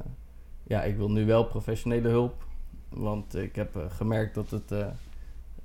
ja, 0.63 0.83
ik 0.83 0.97
wil 0.97 1.11
nu 1.11 1.27
wel 1.27 1.45
professionele 1.45 2.09
hulp. 2.09 2.47
Want 2.89 3.35
ik 3.35 3.55
heb 3.55 3.87
gemerkt 3.89 4.35
dat 4.35 4.51
het, 4.51 4.75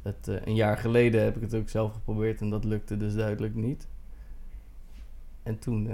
het 0.02 0.28
een 0.28 0.56
jaar 0.56 0.78
geleden 0.78 1.24
heb 1.24 1.36
ik 1.36 1.42
het 1.42 1.56
ook 1.56 1.70
zelf 1.70 1.94
geprobeerd 1.94 2.42
en 2.42 2.50
dat 2.50 2.64
lukte 2.64 2.98
dus 2.98 3.16
duidelijk 3.16 3.56
niet. 3.56 3.88
En 5.44 5.60
toen, 5.60 5.90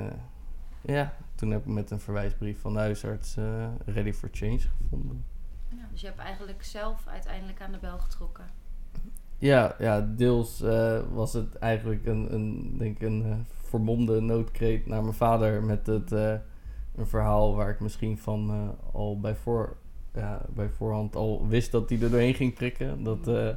Ja, 0.82 1.14
toen 1.36 1.52
heb 1.52 1.62
ik 1.62 1.74
met 1.74 1.92
een 1.92 2.00
verwijsbrief 2.00 2.60
van 2.60 2.74
de 2.74 2.80
huisarts 2.80 3.38
Ready 3.86 4.14
for 4.14 4.30
Change 4.32 4.60
gevonden. 4.60 5.33
Ja, 5.78 5.88
dus 5.92 6.02
je 6.02 6.08
hebt 6.08 6.20
eigenlijk 6.20 6.64
zelf 6.64 7.08
uiteindelijk 7.08 7.62
aan 7.62 7.72
de 7.72 7.78
bel 7.78 7.98
getrokken. 7.98 8.46
Ja, 9.38 9.76
ja 9.80 10.02
deels 10.02 10.62
eh, 10.62 11.00
was 11.14 11.34
het 11.34 11.56
eigenlijk 11.56 12.06
een, 12.06 12.34
een, 12.34 12.76
denk 12.78 12.96
ik 12.96 13.08
een 13.08 13.26
uh, 13.26 13.36
vermomde 13.52 14.22
noodkreet 14.22 14.86
naar 14.86 15.02
mijn 15.02 15.14
vader 15.14 15.64
met 15.64 15.86
het, 15.86 16.12
uh, 16.12 16.34
een 16.96 17.08
verhaal 17.08 17.56
waar 17.56 17.70
ik 17.70 17.80
misschien 17.80 18.18
van 18.18 18.76
al 18.92 19.20
bij, 19.20 19.36
voor, 19.36 19.76
ja, 20.14 20.42
bij 20.50 20.70
voorhand 20.70 21.16
al 21.16 21.48
wist 21.48 21.72
dat 21.72 21.90
hij 21.90 22.02
er 22.02 22.10
doorheen 22.10 22.34
ging 22.34 22.54
prikken. 22.54 23.04
Dat 23.04 23.56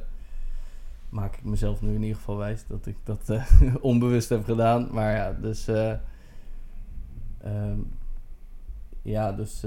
maak 1.09 1.35
ik 1.35 1.43
mezelf 1.43 1.81
nu 1.81 1.93
in 1.93 2.01
ieder 2.01 2.15
geval 2.15 2.37
wijs 2.37 2.67
dat 2.67 2.85
ik 2.85 2.97
dat 3.03 3.31
onbewust 3.81 4.29
heb 4.29 4.43
gedaan. 4.43 4.87
Maar 4.91 5.15
ja, 5.15 5.33
dus... 5.33 5.67
Um, 7.45 7.91
ja, 9.01 9.31
dus 9.31 9.63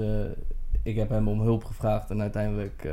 ik 0.83 0.95
heb 0.95 1.09
hem 1.09 1.27
om 1.27 1.41
hulp 1.41 1.63
gevraagd 1.63 2.09
en 2.09 2.21
uiteindelijk 2.21 2.85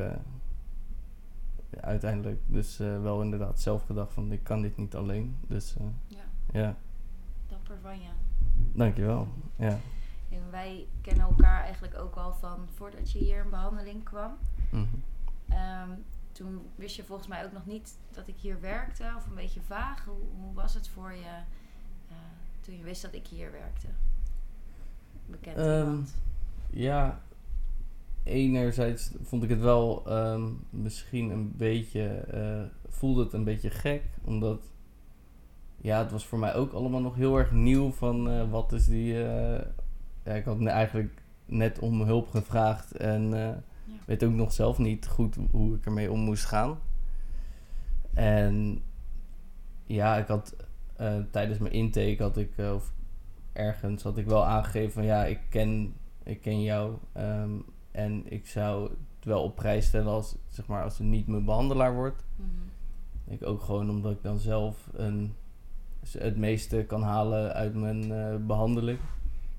uiteindelijk 1.80 2.40
dus 2.46 2.80
uh, 2.80 3.02
wel 3.02 3.22
inderdaad 3.22 3.60
zelf 3.60 3.84
gedacht 3.84 4.12
van 4.12 4.32
ik 4.32 4.44
kan 4.44 4.62
dit 4.62 4.76
niet 4.76 4.94
alleen. 4.94 5.36
Dus 5.46 5.74
uh, 5.80 5.86
ja. 6.06 6.24
ja. 6.60 6.76
Dapper 7.46 7.78
van 7.82 8.00
je. 8.00 8.08
Dankjewel. 8.72 9.28
Ja. 9.56 9.78
En 10.30 10.50
wij 10.50 10.86
kennen 11.00 11.26
elkaar 11.26 11.62
eigenlijk 11.62 11.98
ook 11.98 12.14
al 12.14 12.32
van 12.32 12.66
voordat 12.74 13.12
je 13.12 13.18
hier 13.18 13.44
in 13.44 13.50
behandeling 13.50 14.04
kwam. 14.04 14.32
Mm 14.70 14.88
-hmm. 14.88 15.90
um, 15.90 16.04
toen 16.32 16.60
wist 16.74 16.96
je 16.96 17.04
volgens 17.04 17.28
mij 17.28 17.44
ook 17.44 17.52
nog 17.52 17.66
niet 17.66 17.98
dat 18.10 18.28
ik 18.28 18.36
hier 18.36 18.60
werkte, 18.60 19.12
of 19.16 19.26
een 19.26 19.34
beetje 19.34 19.60
vaag. 19.60 20.04
Hoe, 20.04 20.24
hoe 20.40 20.54
was 20.54 20.74
het 20.74 20.88
voor 20.88 21.12
je 21.12 21.40
toen 22.60 22.76
je 22.76 22.82
wist 22.82 23.02
dat 23.02 23.14
ik 23.14 23.26
hier 23.26 23.52
werkte? 23.52 23.86
Bekend 25.26 25.58
um, 25.58 25.78
iemand? 25.78 26.14
Ja, 26.70 27.20
enerzijds 28.24 29.12
vond 29.22 29.42
ik 29.42 29.48
het 29.48 29.60
wel 29.60 30.12
um, 30.12 30.60
misschien 30.70 31.30
een 31.30 31.56
beetje, 31.56 32.24
uh, 32.34 32.62
voelde 32.88 33.22
het 33.22 33.32
een 33.32 33.44
beetje 33.44 33.70
gek, 33.70 34.02
omdat 34.24 34.62
ja, 35.76 35.98
het 35.98 36.10
was 36.10 36.26
voor 36.26 36.38
mij 36.38 36.54
ook 36.54 36.72
allemaal 36.72 37.00
nog 37.00 37.14
heel 37.14 37.38
erg 37.38 37.52
nieuw 37.52 37.90
van 37.90 38.30
uh, 38.30 38.50
wat 38.50 38.72
is 38.72 38.86
die, 38.86 39.12
uh, 39.14 39.58
ja, 40.24 40.34
ik 40.34 40.44
had 40.44 40.64
eigenlijk 40.64 41.22
net 41.44 41.78
om 41.78 42.02
hulp 42.02 42.28
gevraagd 42.28 42.96
en 42.96 43.30
ja. 43.30 43.62
weet 44.06 44.24
ook 44.24 44.32
nog 44.32 44.52
zelf 44.52 44.78
niet 44.78 45.06
goed 45.06 45.36
hoe 45.50 45.74
ik 45.74 45.84
ermee 45.84 46.10
om 46.10 46.20
moest 46.20 46.44
gaan. 46.44 46.78
En 48.14 48.82
ja, 49.84 50.16
ik 50.16 50.26
had 50.26 50.56
tijdens 51.30 51.58
mijn 51.58 51.72
intake 51.72 52.22
had 52.22 52.36
ik, 52.36 52.58
of 52.74 52.92
ergens 53.52 54.02
had 54.02 54.18
ik 54.18 54.26
wel 54.26 54.46
aangegeven 54.46 54.92
van 54.92 55.04
ja, 55.04 55.24
ik 55.24 55.40
ken, 55.48 55.94
ik 56.22 56.40
ken 56.40 56.62
jou. 56.62 56.96
Um, 57.16 57.64
en 57.90 58.32
ik 58.32 58.46
zou 58.46 58.90
het 58.90 59.24
wel 59.24 59.42
op 59.42 59.56
prijs 59.56 59.86
stellen 59.86 60.12
als, 60.12 60.36
zeg 60.48 60.66
maar, 60.66 60.82
als 60.82 60.98
het 60.98 61.06
niet 61.06 61.26
mijn 61.26 61.44
behandelaar 61.44 61.94
wordt. 61.94 62.24
Mm 62.36 62.46
Ik 63.24 63.42
ook 63.42 63.62
gewoon 63.62 63.90
omdat 63.90 64.12
ik 64.12 64.22
dan 64.22 64.38
zelf 64.38 64.90
een, 64.92 65.34
het 66.10 66.36
meeste 66.36 66.84
kan 66.86 67.02
halen 67.02 67.52
uit 67.54 67.74
mijn 67.74 68.10
uh, 68.10 68.36
behandeling. 68.46 68.98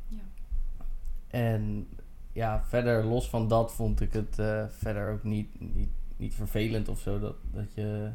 Ja. 0.07 0.17
En 1.27 1.88
ja, 2.31 2.63
verder 2.63 3.05
los 3.05 3.29
van 3.29 3.48
dat 3.48 3.74
vond 3.74 4.01
ik 4.01 4.13
het 4.13 4.39
uh, 4.39 4.65
verder 4.67 5.12
ook 5.12 5.24
niet, 5.24 5.59
niet, 5.59 5.89
niet 6.17 6.36
vervelend 6.36 6.89
of 6.89 7.00
zo 7.00 7.19
dat, 7.19 7.36
dat 7.51 7.74
je 7.74 8.12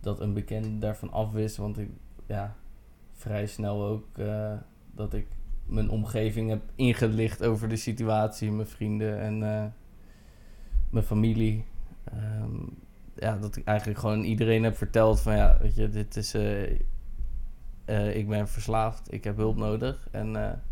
dat 0.00 0.20
een 0.20 0.32
bekende 0.32 0.78
daarvan 0.78 1.12
afwist. 1.12 1.56
Want 1.56 1.78
ik 1.78 1.90
ja, 2.26 2.56
vrij 3.12 3.46
snel 3.46 3.84
ook 3.84 4.18
uh, 4.18 4.52
dat 4.94 5.14
ik 5.14 5.26
mijn 5.66 5.90
omgeving 5.90 6.48
heb 6.48 6.62
ingelicht 6.74 7.44
over 7.44 7.68
de 7.68 7.76
situatie, 7.76 8.52
mijn 8.52 8.68
vrienden 8.68 9.20
en 9.20 9.40
uh, 9.42 9.64
mijn 10.90 11.04
familie. 11.04 11.64
Um, 12.14 12.76
ja, 13.14 13.36
dat 13.36 13.56
ik 13.56 13.64
eigenlijk 13.64 13.98
gewoon 13.98 14.22
iedereen 14.22 14.62
heb 14.62 14.76
verteld 14.76 15.20
van 15.20 15.36
ja, 15.36 15.58
weet 15.60 15.74
je, 15.74 15.88
dit 15.88 16.16
is, 16.16 16.34
uh, 16.34 16.70
uh, 17.86 18.16
ik 18.16 18.28
ben 18.28 18.48
verslaafd, 18.48 19.12
ik 19.12 19.24
heb 19.24 19.36
hulp 19.36 19.56
nodig 19.56 20.08
en 20.10 20.62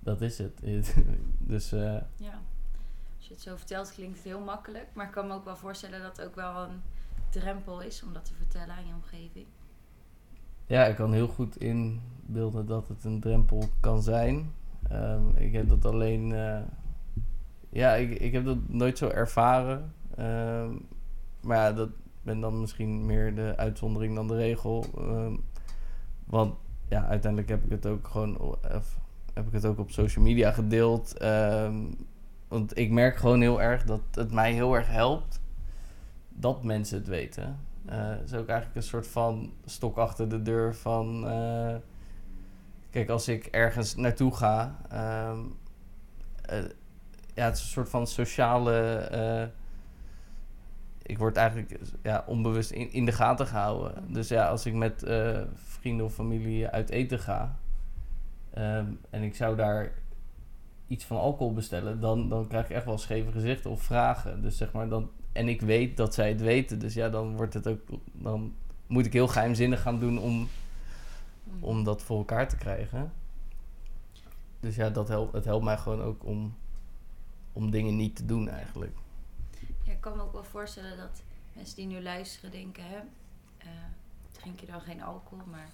dat 0.00 0.20
is 0.20 0.38
het. 0.38 0.60
dus, 1.52 1.70
ja, 1.70 2.40
als 3.16 3.26
je 3.26 3.32
het 3.32 3.42
zo 3.42 3.56
vertelt 3.56 3.92
klinkt 3.92 4.16
het 4.16 4.24
heel 4.24 4.40
makkelijk, 4.40 4.86
maar 4.92 5.06
ik 5.06 5.12
kan 5.12 5.26
me 5.26 5.34
ook 5.34 5.44
wel 5.44 5.56
voorstellen 5.56 6.02
dat 6.02 6.16
het 6.16 6.26
ook 6.26 6.34
wel 6.34 6.62
een 6.62 6.82
drempel 7.28 7.80
is 7.80 8.02
om 8.02 8.12
dat 8.12 8.24
te 8.24 8.34
vertellen 8.34 8.74
aan 8.74 8.86
je 8.86 8.94
omgeving. 8.94 9.46
Ja, 10.66 10.84
ik 10.84 10.96
kan 10.96 11.12
heel 11.12 11.28
goed 11.28 11.56
inbeelden 11.56 12.66
dat 12.66 12.88
het 12.88 13.04
een 13.04 13.20
drempel 13.20 13.68
kan 13.80 14.02
zijn. 14.02 14.52
Um, 14.92 15.36
ik 15.36 15.52
heb 15.52 15.68
dat 15.68 15.84
alleen. 15.84 16.30
Uh, 16.30 16.58
ja, 17.68 17.94
ik, 17.94 18.10
ik 18.10 18.32
heb 18.32 18.44
dat 18.44 18.68
nooit 18.68 18.98
zo 18.98 19.08
ervaren. 19.08 19.92
Um, 20.18 20.86
maar 21.40 21.56
ja, 21.56 21.72
dat 21.72 21.90
ben 22.22 22.40
dan 22.40 22.60
misschien 22.60 23.06
meer 23.06 23.34
de 23.34 23.54
uitzondering 23.56 24.14
dan 24.14 24.28
de 24.28 24.36
regel. 24.36 24.84
Um, 24.98 25.40
want 26.24 26.54
ja, 26.88 27.06
uiteindelijk 27.06 27.50
heb 27.50 27.64
ik 27.64 27.70
het 27.70 27.86
ook 27.86 28.08
gewoon. 28.08 28.56
Heb 29.34 29.46
ik 29.46 29.52
het 29.52 29.66
ook 29.66 29.78
op 29.78 29.90
social 29.90 30.24
media 30.24 30.52
gedeeld. 30.52 31.16
want 32.48 32.78
ik 32.78 32.90
merk 32.90 33.16
gewoon 33.16 33.40
heel 33.40 33.62
erg 33.62 33.84
dat 33.84 34.00
het 34.10 34.32
mij 34.32 34.52
heel 34.52 34.74
erg 34.74 34.88
helpt 34.88 35.40
dat 36.28 36.62
mensen 36.62 36.98
het 36.98 37.08
weten. 37.08 37.58
Uh, 37.90 38.22
is 38.24 38.34
ook 38.34 38.48
eigenlijk 38.48 38.76
een 38.76 38.82
soort 38.82 39.06
van 39.06 39.52
stok 39.64 39.96
achter 39.96 40.28
de 40.28 40.42
deur 40.42 40.74
van... 40.74 41.24
Uh, 41.26 41.74
kijk, 42.90 43.08
als 43.08 43.28
ik 43.28 43.46
ergens 43.46 43.94
naartoe 43.94 44.34
ga... 44.34 44.76
Um, 45.30 45.56
uh, 46.52 46.58
ja, 47.34 47.44
het 47.44 47.56
is 47.56 47.62
een 47.62 47.68
soort 47.68 47.88
van 47.88 48.06
sociale... 48.06 49.50
ik 51.02 51.18
word 51.18 51.36
eigenlijk 51.36 51.78
ja, 52.02 52.24
onbewust 52.26 52.70
in, 52.70 52.92
in 52.92 53.04
de 53.04 53.12
gaten 53.12 53.46
gehouden. 53.46 54.12
Dus 54.12 54.28
ja, 54.28 54.48
als 54.48 54.66
ik 54.66 54.74
met 54.74 55.04
vrienden 55.54 56.06
of 56.06 56.14
familie 56.14 56.68
uit 56.68 56.90
eten 56.90 57.18
ga... 57.18 57.56
Um, 58.58 59.00
en 59.10 59.22
ik 59.22 59.34
zou 59.34 59.56
daar 59.56 59.92
iets 60.86 61.04
van 61.04 61.18
alcohol 61.18 61.52
bestellen... 61.52 62.00
Dan, 62.00 62.28
dan 62.28 62.46
krijg 62.48 62.64
ik 62.64 62.76
echt 62.76 62.84
wel 62.84 62.98
scheve 62.98 63.32
gezichten 63.32 63.70
of 63.70 63.82
vragen. 63.82 64.42
Dus 64.42 64.56
zeg 64.56 64.72
maar, 64.72 64.88
dan 64.88 65.10
en 65.36 65.48
ik 65.48 65.60
weet 65.60 65.96
dat 65.96 66.14
zij 66.14 66.28
het 66.28 66.40
weten. 66.40 66.78
Dus 66.78 66.94
ja, 66.94 67.08
dan 67.08 67.36
wordt 67.36 67.54
het 67.54 67.66
ook. 67.66 67.80
Dan 68.12 68.54
moet 68.86 69.06
ik 69.06 69.12
heel 69.12 69.28
geheimzinnig 69.28 69.82
gaan 69.82 70.00
doen 70.00 70.18
om, 70.18 70.48
om 71.60 71.84
dat 71.84 72.02
voor 72.02 72.18
elkaar 72.18 72.48
te 72.48 72.56
krijgen. 72.56 73.12
Dus 74.60 74.76
ja, 74.76 74.90
dat 74.90 75.08
helpt, 75.08 75.32
het 75.32 75.44
helpt 75.44 75.64
mij 75.64 75.78
gewoon 75.78 76.02
ook 76.02 76.24
om, 76.24 76.54
om 77.52 77.70
dingen 77.70 77.96
niet 77.96 78.16
te 78.16 78.24
doen 78.24 78.48
eigenlijk. 78.48 78.96
Ja, 79.82 79.92
ik 79.92 80.00
kan 80.00 80.16
me 80.16 80.22
ook 80.22 80.32
wel 80.32 80.44
voorstellen 80.44 80.96
dat 80.96 81.22
mensen 81.52 81.76
die 81.76 81.86
nu 81.86 82.02
luisteren 82.02 82.50
denken, 82.50 82.84
hè, 82.84 82.96
uh, 83.64 83.70
drink 84.30 84.60
je 84.60 84.66
dan 84.66 84.80
geen 84.80 85.02
alcohol, 85.02 85.46
maar 85.46 85.68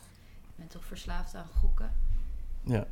je 0.47 0.53
bent 0.57 0.71
toch 0.71 0.85
verslaafd 0.85 1.35
aan 1.35 1.47
gokken? 1.47 1.93
Ja, 2.63 2.87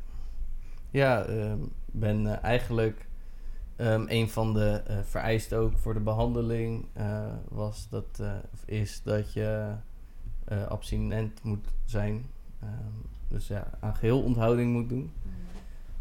ja, 0.89 1.27
uh, 1.29 1.53
ben 1.85 2.25
uh, 2.25 2.43
eigenlijk 2.43 3.07
Um, 3.81 4.05
een 4.07 4.29
van 4.29 4.53
de 4.53 4.83
uh, 4.89 4.97
vereisten 5.03 5.57
ook 5.57 5.77
voor 5.77 5.93
de 5.93 5.99
behandeling 5.99 6.85
uh, 6.97 7.25
was 7.49 7.89
dat, 7.89 8.19
uh, 8.21 8.33
is 8.65 9.01
dat 9.03 9.33
je 9.33 9.73
abstinent 10.67 11.43
moet 11.43 11.67
zijn. 11.85 12.25
Um, 12.63 13.09
dus 13.27 13.47
ja, 13.47 13.67
aan 13.79 13.95
geheel 13.95 14.21
onthouding 14.21 14.73
moet 14.73 14.89
doen. 14.89 15.11
Mm. 15.23 15.31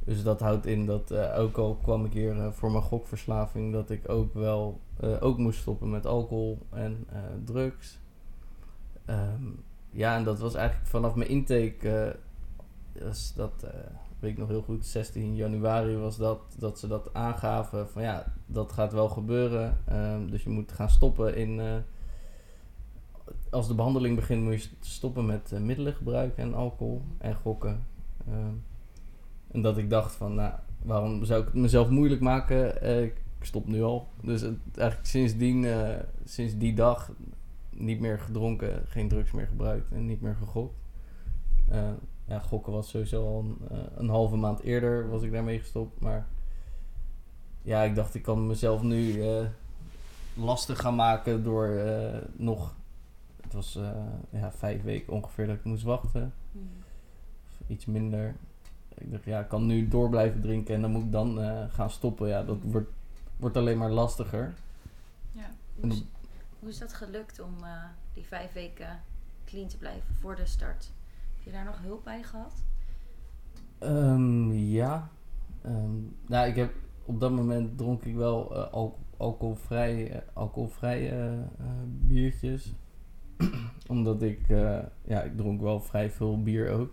Dus 0.05 0.23
dat 0.23 0.41
houdt 0.41 0.67
in 0.67 0.87
dat 0.87 1.15
ook 1.15 1.57
al 1.57 1.75
kwam 1.83 2.05
ik 2.05 2.13
hier 2.13 2.53
voor 2.53 2.71
mijn 2.71 2.83
gokverslaving, 2.83 3.73
dat 3.73 3.91
ik 3.91 4.09
ook 4.09 4.35
wel 4.35 4.81
ook 5.21 5.39
moest 5.39 5.61
stoppen 5.61 5.91
met 5.91 6.07
alcohol 6.07 6.59
en 6.71 7.07
drugs. 7.45 7.99
Um, 9.07 9.65
ja, 9.91 10.17
en 10.17 10.25
dat 10.25 10.39
was 10.39 10.55
eigenlijk 10.55 10.89
vanaf 10.89 11.15
mijn 11.15 11.31
intake, 11.31 12.17
dus 12.93 13.33
dat 13.35 13.67
weet 14.21 14.31
ik 14.31 14.39
nog 14.39 14.49
heel 14.49 14.63
goed, 14.63 14.87
16 14.87 15.35
januari 15.35 15.97
was 15.97 16.17
dat, 16.17 16.41
dat 16.59 16.79
ze 16.79 16.87
dat 16.87 17.15
aangaven 17.15 17.89
van 17.89 18.03
ja, 18.03 18.33
dat 18.47 18.73
gaat 18.73 18.93
wel 18.93 19.09
gebeuren. 19.09 19.79
Um, 19.93 20.31
dus 20.31 20.43
je 20.43 20.51
moet 20.51 20.73
gaan 20.73 20.91
stoppen 20.91 21.37
in, 21.37 21.59
uh, 21.59 21.75
als 23.51 23.69
de 23.69 23.75
behandeling 23.75 24.17
begint 24.17 24.43
moet 24.43 24.63
je 24.63 24.69
stoppen 24.81 25.27
met 25.27 25.51
uh, 25.55 25.61
middelen 25.61 25.93
gebruiken 25.93 26.43
en 26.43 26.55
alcohol 26.55 27.03
en 27.19 27.35
gokken. 27.35 27.87
Um, 28.29 28.65
en 29.51 29.63
dat 29.63 29.79
ik 29.79 29.91
dacht 29.91 30.15
van, 30.15 30.35
nou, 30.35 30.53
waarom 30.83 31.25
zou 31.25 31.41
ik 31.41 31.47
het 31.47 31.55
mezelf 31.55 31.89
moeilijk 31.89 32.21
maken? 32.21 32.85
Uh, 32.85 33.03
ik 33.03 33.23
stop 33.41 33.67
nu 33.67 33.83
al. 33.83 34.09
Dus 34.23 34.43
eigenlijk 34.75 35.07
sindsdien, 35.07 35.67
sinds 36.25 36.57
die 36.59 36.75
dag 36.75 37.13
niet 37.71 38.01
meer 38.01 38.19
gedronken, 38.19 38.83
geen 38.87 39.09
drugs 39.09 39.33
meer 39.33 39.47
gebruikt 39.47 39.93
en 39.93 40.07
niet 40.07 40.21
meer 40.21 40.35
gegokt 40.35 40.79
ja, 42.31 42.39
gokken 42.39 42.73
was 42.73 42.89
sowieso 42.89 43.27
al 43.27 43.39
een, 43.39 43.59
uh, 43.73 43.79
een, 43.95 44.09
halve 44.09 44.37
maand 44.37 44.61
eerder 44.61 45.09
was 45.09 45.23
ik 45.23 45.33
daarmee 45.33 45.59
gestopt. 45.59 46.01
Maar 46.01 46.27
ja, 47.63 47.83
ik 47.83 47.95
dacht 47.95 48.15
ik 48.15 48.23
kan 48.23 48.47
mezelf 48.47 48.83
nu 48.83 49.13
uh, 49.13 49.47
lastig 50.35 50.81
gaan 50.81 50.95
maken 50.95 51.43
door 51.43 51.69
uh, 51.69 52.17
nog... 52.33 52.75
Het 53.43 53.53
was 53.53 53.79
ja, 54.31 54.53
vijf 54.53 54.83
weken 54.83 55.13
ongeveer 55.13 55.47
dat 55.47 55.57
ik 55.57 55.65
moest 55.65 55.83
wachten. 55.83 56.33
Mm. 56.53 56.69
Iets 57.67 57.87
minder. 57.87 58.35
ik 58.95 59.11
dacht, 59.11 59.25
ja, 59.25 59.41
ik 59.41 59.49
kan 59.49 59.67
nu 59.67 59.89
door 59.89 60.09
blijven 60.09 60.41
drinken 60.41 60.75
en 60.75 60.81
dan 60.81 60.91
moet 60.91 61.05
ik 61.05 61.13
dan 61.13 61.41
eh, 61.41 61.65
gaan 61.69 61.91
stoppen. 61.91 62.29
Ja, 62.29 62.43
dat 62.43 62.59
wordt, 62.63 62.91
wordt 63.37 63.57
alleen 63.57 63.79
maar 63.79 63.91
lastiger. 63.91 64.55
Ja. 65.33 65.51
Hoe, 65.81 65.91
is, 65.91 66.03
hoe 66.59 66.69
is 66.69 66.79
dat 66.79 66.93
gelukt 66.93 67.41
om 67.41 67.55
eh, 67.63 67.85
die 68.15 68.25
vijf 68.25 68.53
weken 68.53 69.03
clean 69.45 69.67
te 69.67 69.77
blijven 69.77 70.15
voor 70.21 70.37
de 70.37 70.47
start? 70.47 70.91
Heb 71.41 71.49
je 71.49 71.55
daar 71.55 71.65
nog 71.65 71.81
hulp 71.83 72.05
bij 72.05 72.23
gehad? 72.23 72.65
Ehm, 73.79 74.53
ja. 74.53 75.11
Ehm, 75.63 75.97
nou, 76.27 76.49
ik 76.49 76.57
heb 76.57 76.73
op 77.05 77.21
dat 77.21 77.31
moment 77.31 77.79
dronk 77.79 78.05
ik 78.05 78.15
wel 78.15 78.57
uh, 78.57 78.73
al 78.73 78.99
alcoholvrij, 79.17 80.11
uh, 80.11 80.17
alcoholvrije 80.33 81.45
biertjes. 81.87 82.75
Omdat 83.89 84.23
ik, 84.23 84.49
ja, 85.05 85.23
ik 85.23 85.37
dronk 85.37 85.61
wel 85.61 85.81
vrij 85.81 86.11
veel 86.11 86.43
bier 86.43 86.71
ook. 86.71 86.93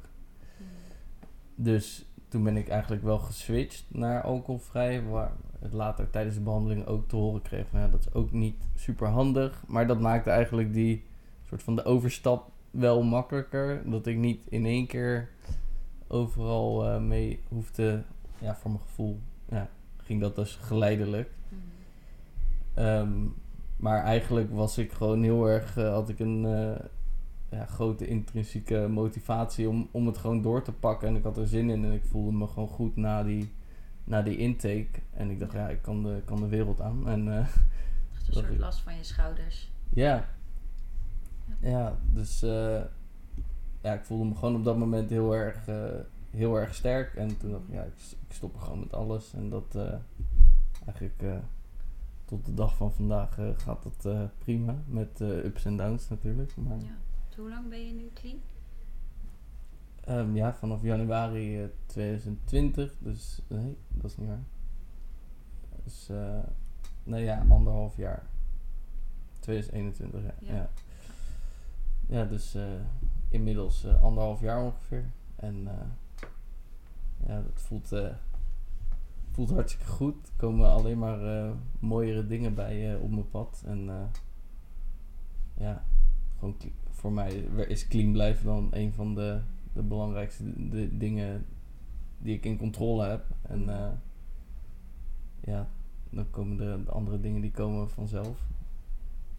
Dus 1.56 2.06
toen 2.28 2.44
ben 2.44 2.58
ik 2.58 2.68
eigenlijk 2.68 3.04
wel 3.04 3.20
geswitcht 3.20 3.86
naar 3.88 4.22
alcoholvrij. 4.22 5.04
Waar 5.04 5.32
het 5.60 5.74
later 5.74 6.10
tijdens 6.10 6.36
de 6.36 6.42
behandeling 6.42 6.86
ook 6.86 7.08
te 7.08 7.16
horen 7.16 7.42
kreeg 7.42 7.68
van 7.68 7.80
ja, 7.80 7.88
dat 7.88 8.00
is 8.00 8.14
ook 8.14 8.32
niet 8.32 8.68
super 8.76 9.08
handig. 9.08 9.64
Maar 9.68 9.88
dat 9.88 10.00
maakte 10.00 10.30
eigenlijk 10.30 10.74
die 10.74 11.04
soort 11.44 11.64
van 11.64 11.76
de 11.76 11.84
overstap 11.84 12.52
wel 12.78 13.04
makkelijker. 13.04 13.90
Dat 13.90 14.08
ik 14.08 14.18
niet 14.18 14.46
in 14.50 14.66
één 14.66 14.88
keer 14.88 15.30
overal 16.08 16.86
uh, 16.86 17.02
mee 17.02 17.40
hoefde. 17.48 18.04
Ja, 18.40 18.56
voor 18.56 18.72
mijn 18.72 18.84
gevoel 18.84 19.20
ja, 19.50 19.70
ging 19.98 20.22
dat 20.22 20.36
dus 20.36 20.56
geleidelijk. 20.56 21.30
Mm. 21.50 22.84
Um, 22.84 23.36
maar 23.78 24.04
eigenlijk 24.04 24.52
was 24.52 24.78
ik 24.78 24.92
gewoon 24.92 25.24
heel 25.24 25.48
erg, 25.48 25.78
uh, 25.78 25.94
had 25.94 26.10
ik 26.10 26.20
een, 26.20 26.44
uh, 26.44 26.76
ja, 27.50 27.66
grote 27.66 28.08
intrinsieke 28.08 28.88
motivatie 28.90 29.70
om, 29.70 29.90
om 29.92 30.08
het 30.08 30.18
gewoon 30.18 30.42
door 30.42 30.64
te 30.64 30.72
pakken. 30.72 31.08
En 31.08 31.16
ik 31.16 31.24
had 31.24 31.38
er 31.38 31.48
zin 31.48 31.70
in 31.70 31.86
en 31.86 31.92
ik 31.92 32.06
voelde 32.06 32.38
me 32.38 32.48
gewoon 32.48 32.70
goed 32.70 32.96
na 32.96 33.24
die, 33.24 33.54
na 34.04 34.22
die 34.22 34.38
intake. 34.38 35.00
En 35.14 35.30
ik 35.30 35.40
dacht, 35.40 35.52
ja, 35.52 35.70
ik 35.70 35.82
kan 35.82 36.04
de, 36.04 36.22
kan 36.26 36.40
de 36.40 36.48
wereld 36.48 36.82
aan. 36.82 37.08
En, 37.08 37.28
uh, 37.28 37.36
een 37.36 37.48
soort 38.34 38.50
ik... 38.50 38.60
last 38.60 38.80
van 38.80 38.96
je 38.96 39.04
schouders. 39.04 39.72
Ja. 39.94 40.30
Ja, 41.60 41.70
ja 41.70 41.98
dus 42.14 42.44
uh, 42.44 42.82
ja, 43.82 43.94
ik 43.94 44.04
voelde 44.04 44.26
me 44.26 44.36
gewoon 44.36 44.56
op 44.56 44.64
dat 44.64 44.78
moment 44.78 45.10
heel 45.10 45.36
erg, 45.36 45.68
uh, 45.68 45.90
heel 46.30 46.60
erg 46.60 46.76
sterk. 46.76 47.16
En 47.16 47.38
toen 47.38 47.52
dacht 47.52 47.64
ik, 47.68 47.74
ja, 47.74 47.84
ik, 47.84 47.94
ik 48.28 48.34
stop 48.34 48.54
er 48.56 48.62
gewoon 48.62 48.80
met 48.80 48.94
alles. 48.94 49.34
En 49.34 49.50
dat 49.50 49.78
eigenlijk 50.86 51.24
tot 52.26 52.46
de 52.46 52.54
dag 52.54 52.76
van 52.76 52.94
vandaag 52.94 53.40
gaat 53.58 53.84
dat 53.84 54.30
prima. 54.38 54.76
Met 54.86 55.20
ups 55.20 55.66
en 55.66 55.78
downs 55.78 56.10
natuurlijk. 56.10 56.56
Maar, 56.56 56.78
ja. 56.80 56.96
Hoe 57.38 57.50
lang 57.50 57.70
ben 57.70 57.88
je 57.88 57.94
nu 57.94 58.10
clean? 58.14 58.38
Um, 60.10 60.36
ja, 60.36 60.54
vanaf 60.54 60.82
januari 60.82 61.62
uh, 61.64 61.68
2020. 61.86 62.96
Dus 63.00 63.42
nee, 63.48 63.78
dat 63.90 64.12
is 64.12 64.18
niet 64.18 64.28
waar. 64.28 64.44
Dus 65.84 66.10
nee 67.04 67.24
ja, 67.24 67.46
anderhalf 67.50 67.98
jaar. 67.98 68.24
2021, 69.40 70.22
ja. 70.24 70.34
Ja, 70.40 70.56
ja. 70.56 70.70
Ja 72.08 72.26
dus 72.26 72.56
uh, 72.56 72.64
inmiddels 73.30 73.86
uh, 73.86 74.04
anderhalf 74.04 74.42
jaar 74.42 74.64
ongeveer. 74.64 75.12
En 75.36 75.68
ja, 77.28 77.42
dat 77.42 77.62
voelt, 77.62 77.94
voelt 79.32 79.50
hartstikke 79.50 79.92
goed. 79.92 80.28
Er 80.28 80.34
komen 80.38 80.72
alleen 80.72 80.98
maar 80.98 81.54
mooiere 81.80 82.28
dingen 82.28 82.54
bij 82.54 82.96
op 82.96 83.10
mijn 83.10 83.30
pad. 83.30 83.64
En 83.66 84.10
ja, 85.58 85.86
gewoon 86.40 86.58
voor 86.90 87.12
mij 87.12 87.34
is 87.68 87.88
clean 87.88 88.12
blijven 88.12 88.46
dan 88.46 88.68
een 88.72 88.94
van 88.94 89.16
de, 89.16 89.42
de 89.74 89.84
belangrijkste 89.84 90.70
de 90.70 90.98
dingen 90.98 91.46
die 92.18 92.36
ik 92.36 92.46
in 92.46 92.58
controle 92.58 93.06
heb. 93.06 93.26
En 93.42 93.66
ja, 95.40 95.68
dan 96.10 96.30
komen 96.30 96.58
de, 96.58 96.92
andere 96.92 97.20
dingen 97.20 97.42
die 97.42 97.52
komen 97.52 97.90
vanzelf. 97.90 98.44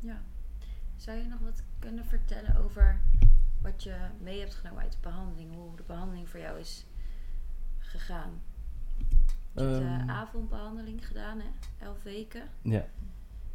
Ja. 0.01 0.23
Zou 0.97 1.19
je 1.19 1.27
nog 1.27 1.41
wat 1.41 1.63
kunnen 1.79 2.05
vertellen 2.05 2.57
over 2.65 3.01
wat 3.61 3.83
je 3.83 3.97
mee 4.21 4.41
hebt 4.41 4.55
genomen 4.55 4.83
uit 4.83 4.93
de 4.93 4.99
behandeling? 5.01 5.55
Hoe 5.55 5.77
de 5.77 5.83
behandeling 5.87 6.29
voor 6.29 6.41
jou 6.41 6.59
is 6.59 6.87
gegaan? 7.79 8.31
Je 9.53 9.63
hebt 9.63 9.79
de 9.79 9.85
ehm. 9.85 10.11
avondbehandeling 10.11 11.07
gedaan, 11.07 11.39
hè? 11.39 11.47
Elf 11.79 12.03
weken. 12.03 12.43
Ja. 12.63 12.87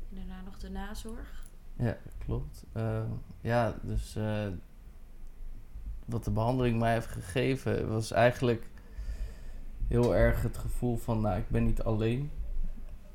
En 0.10 0.16
daarna 0.16 0.42
nog 0.42 0.60
de 0.60 0.70
nazorg. 0.70 1.44
Ja, 1.76 1.98
klopt. 2.18 2.66
Uh, 2.74 3.04
ja, 3.42 3.76
dus 3.82 4.16
uh, 4.16 4.48
wat 6.06 6.24
de 6.24 6.32
behandeling 6.32 6.80
mij 6.80 6.94
heeft 6.94 7.08
gegeven 7.08 7.88
was 7.88 8.12
eigenlijk 8.12 8.70
heel 9.88 10.16
erg 10.16 10.42
het 10.42 10.58
gevoel 10.58 10.98
van, 10.98 11.22
nou, 11.22 11.38
ik 11.38 11.50
ben 11.50 11.66
niet 11.66 11.84
alleen. 11.84 12.32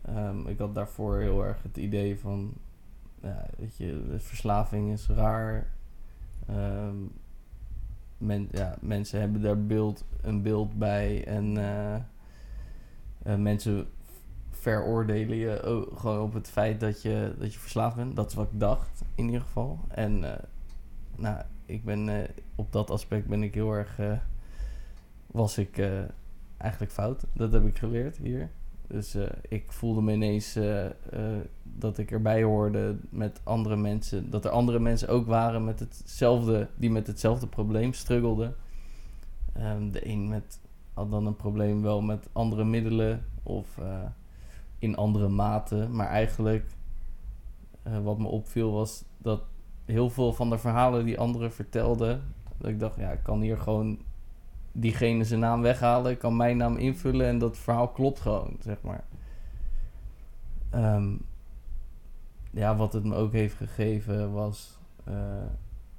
Um, 0.09 0.47
ik 0.47 0.59
had 0.59 0.75
daarvoor 0.75 1.19
heel 1.19 1.45
erg 1.45 1.63
het 1.63 1.77
idee 1.77 2.19
van, 2.19 2.55
ja, 3.23 3.47
weet 3.59 3.77
je, 3.77 4.15
verslaving 4.19 4.93
is 4.93 5.09
raar. 5.09 5.67
Um, 6.51 7.13
men, 8.19 8.49
ja, 8.51 8.77
mensen 8.81 9.21
hebben 9.21 9.43
daar 9.43 9.67
beeld, 9.67 10.05
een 10.21 10.43
beeld 10.43 10.79
bij 10.79 11.27
en 11.27 11.57
uh, 11.57 13.37
mensen 13.37 13.87
veroordelen 14.51 15.37
je 15.37 15.89
gewoon 15.95 16.23
op 16.23 16.33
het 16.33 16.49
feit 16.49 16.81
dat 16.81 17.03
je, 17.03 17.35
dat 17.39 17.53
je 17.53 17.59
verslaafd 17.59 17.97
bent. 17.97 18.17
Dat 18.17 18.29
is 18.29 18.35
wat 18.35 18.49
ik 18.53 18.61
dacht, 18.61 19.03
in 19.15 19.25
ieder 19.25 19.41
geval. 19.41 19.79
En 19.89 20.23
uh, 20.23 20.33
nou, 21.17 21.43
ik 21.65 21.85
ben 21.85 22.27
op 22.55 22.73
dat 22.73 22.91
aspect 22.91 23.27
ben 23.27 23.43
ik 23.43 23.55
heel 23.55 23.73
erg. 23.73 24.01
Was 25.27 25.59
ik 25.59 25.83
eigenlijk 26.57 26.93
fout. 26.93 27.25
Dat 27.33 27.53
heb 27.53 27.67
ik 27.67 27.79
geleerd 27.79 28.17
hier. 28.17 28.51
Dus 28.89 29.17
ik 29.49 29.73
voelde 29.73 30.03
me 30.03 30.13
ineens 30.13 30.59
dat 31.63 31.99
ik 31.99 32.11
erbij 32.11 32.43
hoorde 32.43 32.97
met 33.11 33.41
andere 33.45 33.77
mensen. 33.77 34.31
Dat 34.31 34.45
er 34.45 34.51
andere 34.51 34.79
mensen 34.79 35.09
ook 35.09 35.27
waren 35.27 35.65
met 35.65 35.81
hetzelfde, 35.81 36.69
die 36.77 36.91
met 36.91 37.07
hetzelfde 37.07 37.47
probleem 37.47 37.93
struggelden. 37.93 38.55
Um, 39.59 39.93
de 39.93 40.09
een 40.09 40.29
met, 40.29 40.61
had 40.95 41.11
dan 41.11 41.27
een 41.27 41.37
probleem 41.37 41.83
wel 41.83 42.01
met 42.01 42.29
andere 42.33 42.65
middelen 42.65 43.25
of 43.43 43.79
in 44.79 44.97
andere 44.97 45.29
mate. 45.29 45.89
Maar 45.91 46.09
eigenlijk, 46.09 46.67
wat 48.03 48.19
me 48.19 48.27
opviel, 48.27 48.73
was 48.73 49.05
dat 49.19 49.43
heel 49.85 50.11
veel 50.11 50.33
van 50.33 50.51
de 50.51 50.59
verhalen 50.59 51.05
die 51.05 51.19
anderen 51.19 51.53
vertelden, 51.53 52.23
dat 52.59 52.71
ik 52.71 52.81
dacht, 52.81 52.97
ja, 52.97 53.11
ik 53.11 53.23
kan 53.23 53.41
hier 53.41 53.59
gewoon 53.59 53.99
diegene 54.81 55.25
zijn 55.25 55.41
naam 55.41 55.63
weghalen, 55.63 56.13
ik 56.13 56.19
kan 56.19 56.37
mijn 56.37 56.57
naam 56.57 56.77
invullen 56.77 57.27
en 57.27 57.39
dat 57.39 57.57
verhaal 57.57 57.89
klopt 57.89 58.21
gewoon, 58.21 58.57
zeg 58.61 58.77
maar. 58.83 59.05
Um, 60.75 61.21
ja, 62.51 62.77
wat 62.77 62.93
het 62.93 63.05
me 63.05 63.15
ook 63.15 63.33
heeft 63.33 63.57
gegeven 63.57 64.33
was 64.33 64.79
uh, 65.09 65.15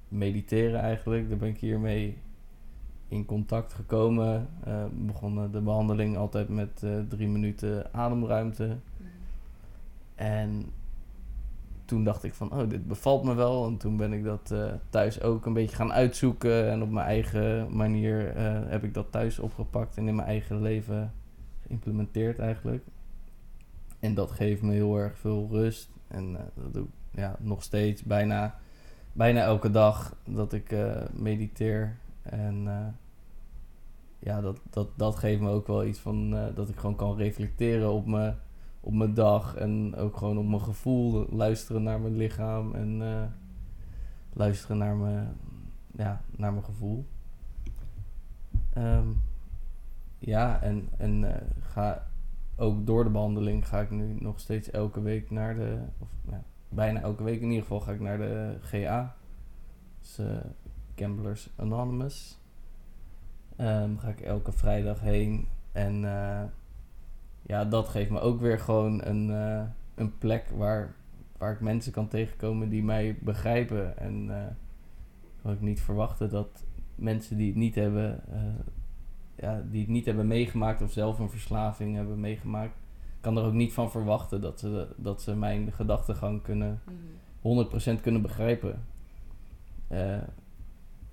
mediteren 0.08 0.80
eigenlijk. 0.80 1.30
Daar 1.30 1.38
ben 1.38 1.50
ik 1.50 1.58
hiermee 1.58 2.18
in 3.08 3.26
contact 3.26 3.74
gekomen. 3.74 4.48
Uh, 4.68 4.84
begonnen 4.92 5.52
de 5.52 5.62
behandeling 5.62 6.18
altijd 6.18 6.50
met 6.50 6.82
uh, 6.84 7.00
drie 7.10 7.28
minuten 7.28 7.94
ademruimte. 7.94 8.66
Mm. 8.66 9.06
En 10.16 10.72
toen 11.90 12.04
dacht 12.04 12.24
ik 12.24 12.34
van, 12.34 12.52
oh, 12.52 12.70
dit 12.70 12.88
bevalt 12.88 13.24
me 13.24 13.34
wel. 13.34 13.68
En 13.68 13.78
toen 13.78 13.98
ben 13.98 14.14
ik 14.14 14.24
dat 14.24 14.50
uh, 14.54 14.74
thuis 14.90 15.22
ook 15.22 15.46
een 15.46 15.54
beetje 15.54 15.76
gaan 15.76 15.94
uitzoeken. 15.94 16.70
En 16.70 16.82
op 16.82 16.90
mijn 16.90 17.06
eigen 17.06 17.76
manier 17.76 18.38
heb 18.70 18.84
ik 18.84 18.94
dat 18.94 19.12
thuis 19.12 19.40
opgepakt 19.40 19.98
en 19.98 20.08
in 20.08 20.16
mijn 20.16 20.28
eigen 20.28 20.62
leven 20.62 21.14
geïmplementeerd 21.68 22.40
eigenlijk. 22.40 22.84
En 24.00 24.14
dat 24.14 24.32
geeft 24.32 24.62
me 24.62 24.74
heel 24.74 24.98
erg 24.98 25.18
veel 25.18 25.48
rust. 25.52 25.90
En 26.08 26.38
dat 26.56 26.74
doe 26.74 26.84
ik 26.84 27.20
ja, 27.20 27.36
nog 27.40 27.64
steeds 27.64 28.04
bijna, 28.04 28.56
bijna 29.14 29.42
elke 29.42 29.72
dag 29.72 30.16
dat 30.26 30.54
ik 30.54 30.76
mediteer. 31.14 31.98
En 32.22 32.68
ja, 34.20 34.42
dat, 34.42 34.60
dat, 34.70 34.88
dat 34.96 35.16
geeft 35.16 35.42
me 35.42 35.50
ook 35.50 35.68
wel 35.68 35.86
iets 35.86 36.00
van 36.00 36.30
dat 36.56 36.70
ik 36.70 36.78
gewoon 36.78 36.96
kan 36.96 37.18
reflecteren 37.18 37.92
op, 37.92 38.06
me, 38.06 38.34
op 38.80 38.94
mijn 38.94 39.14
dag. 39.14 39.56
En 39.56 39.96
ook 39.96 40.18
gewoon 40.18 40.38
op 40.38 40.48
mijn 40.48 40.62
gevoel, 40.62 41.28
luisteren 41.30 41.84
naar 41.84 42.00
mijn 42.00 42.16
lichaam 42.16 42.76
en 42.76 43.02
uh, 43.02 43.24
luisteren 44.34 44.78
naar 44.78 44.96
mijn, 44.96 45.38
ja, 45.92 46.22
naar 46.36 46.52
mijn 46.52 46.66
gevoel. 46.66 47.06
Um, 48.78 49.22
ja, 50.20 50.62
en, 50.62 50.90
en 50.98 51.22
uh, 51.22 51.36
ga 51.60 52.08
ook 52.56 52.86
door 52.86 53.04
de 53.04 53.10
behandeling 53.10 53.68
ga 53.68 53.80
ik 53.80 53.90
nu 53.90 54.18
nog 54.20 54.40
steeds 54.40 54.72
elke 54.72 55.02
week 55.02 55.32
naar 55.32 55.56
de, 55.56 55.78
of 55.98 56.08
ja, 56.30 56.44
bijna 56.70 57.02
elke 57.02 57.24
week 57.24 57.42
in 57.42 57.48
ieder 57.48 57.62
geval 57.62 57.80
ga 57.80 57.92
ik 57.92 58.00
naar 58.00 58.18
de 58.18 58.58
GA. 58.62 59.16
Dus, 60.00 60.20
Gamblers 60.96 61.50
Anonymous. 61.56 62.40
Um, 63.58 63.98
ga 63.98 64.08
ik 64.08 64.22
elke 64.22 64.52
vrijdag 64.52 65.00
heen. 65.00 65.48
En 65.72 66.04
ja, 67.42 67.66
dat 67.66 67.88
geeft 67.90 68.10
me 68.10 68.20
ook 68.20 68.42
weer 68.42 68.60
gewoon 68.60 69.06
een, 69.06 69.30
uh, 69.30 69.62
een 69.96 70.18
plek 70.18 70.50
waar, 70.50 70.94
waar 71.38 71.52
ik 71.52 71.60
mensen 71.60 71.92
kan 71.92 72.08
tegenkomen 72.08 72.70
die 72.70 72.84
mij 72.84 73.18
begrijpen. 73.20 73.98
En 73.98 74.26
uh, 74.28 74.36
kan 75.42 75.52
ik 75.52 75.62
niet 75.62 75.82
verwachten 75.82 76.30
dat 76.30 76.64
mensen 76.96 77.38
die 77.38 77.48
het 77.48 77.56
niet 77.56 77.76
hebben, 77.76 78.22
ja, 79.36 79.64
die 79.72 79.82
het 79.82 79.90
niet 79.90 80.06
hebben 80.06 80.28
meegemaakt 80.28 80.82
of 80.82 80.92
zelf 80.92 81.20
een 81.20 81.30
verslaving 81.30 81.96
hebben 81.96 82.20
meegemaakt, 82.20 82.74
kan 83.22 83.38
er 83.38 83.44
ook 83.44 83.54
niet 83.54 83.74
van 83.74 83.92
verwachten 83.92 84.42
dat 84.42 84.60
ze, 84.60 84.88
dat 84.98 85.22
ze 85.22 85.36
mijn 85.36 85.72
gedachtegang 85.72 86.42
kunnen, 86.42 86.82
Mhm. 86.86 86.96
100% 87.42 88.02
kunnen 88.02 88.22
begrijpen. 88.22 88.84
Eh, 89.88 90.18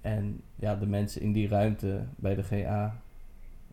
en 0.01 0.41
ja, 0.57 0.75
de 0.75 0.87
mensen 0.87 1.21
in 1.21 1.33
die 1.33 1.49
ruimte 1.49 2.05
bij 2.17 2.35
de 2.35 2.43
GA, 2.43 3.01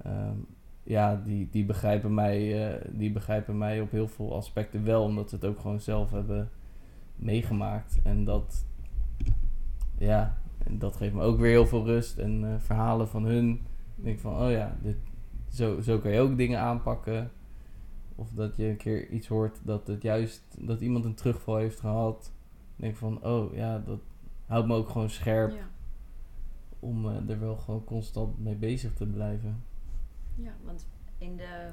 ehm, 0.03 0.37
ja, 0.83 1.21
die, 1.25 1.47
die, 1.51 1.65
begrijpen 1.65 2.13
mij, 2.13 2.67
eh, 2.71 2.85
die 2.91 3.11
begrijpen 3.11 3.57
mij 3.57 3.81
op 3.81 3.91
heel 3.91 4.07
veel 4.07 4.35
aspecten 4.35 4.83
wel, 4.83 5.03
omdat 5.03 5.29
ze 5.29 5.35
het 5.35 5.45
ook 5.45 5.59
gewoon 5.59 5.79
zelf 5.79 6.11
hebben 6.11 6.49
meegemaakt. 7.15 7.99
En 8.03 8.23
dat, 8.23 8.65
ja, 9.97 10.37
en 10.65 10.79
dat 10.79 10.95
geeft 10.95 11.13
me 11.13 11.21
ook 11.21 11.39
weer 11.39 11.49
heel 11.49 11.67
veel 11.67 11.85
rust. 11.85 12.17
En 12.17 12.53
eh, 12.53 12.59
verhalen 12.59 13.07
van 13.07 13.23
hun, 13.25 13.51
ik 13.95 14.03
denk 14.03 14.19
van, 14.19 14.41
oh 14.41 14.51
ja, 14.51 14.77
dit, 14.81 14.97
zo, 15.49 15.81
zo 15.81 15.99
kan 15.99 16.11
je 16.11 16.19
ook 16.19 16.37
dingen 16.37 16.59
aanpakken. 16.59 17.31
Of 18.15 18.29
dat 18.31 18.55
je 18.55 18.65
een 18.65 18.77
keer 18.77 19.09
iets 19.09 19.27
hoort 19.27 19.59
dat 19.63 19.87
het 19.87 20.01
juist, 20.01 20.43
dat 20.59 20.81
iemand 20.81 21.05
een 21.05 21.15
terugval 21.15 21.55
heeft 21.55 21.79
gehad. 21.79 22.31
Ik 22.75 22.83
denk 22.83 22.95
van, 22.95 23.23
oh 23.23 23.53
ja, 23.55 23.79
dat 23.85 23.99
houdt 24.45 24.67
me 24.67 24.75
ook 24.75 24.89
gewoon 24.89 25.09
scherp 25.09 25.51
Ja. 25.51 25.69
om 26.79 27.09
eh, 27.09 27.29
er 27.29 27.39
wel 27.39 27.55
gewoon 27.55 27.83
constant 27.83 28.39
mee 28.39 28.55
bezig 28.55 28.93
te 28.93 29.05
blijven. 29.05 29.63
Ja, 30.35 30.55
want 30.63 30.85
in 31.17 31.37
de, 31.37 31.71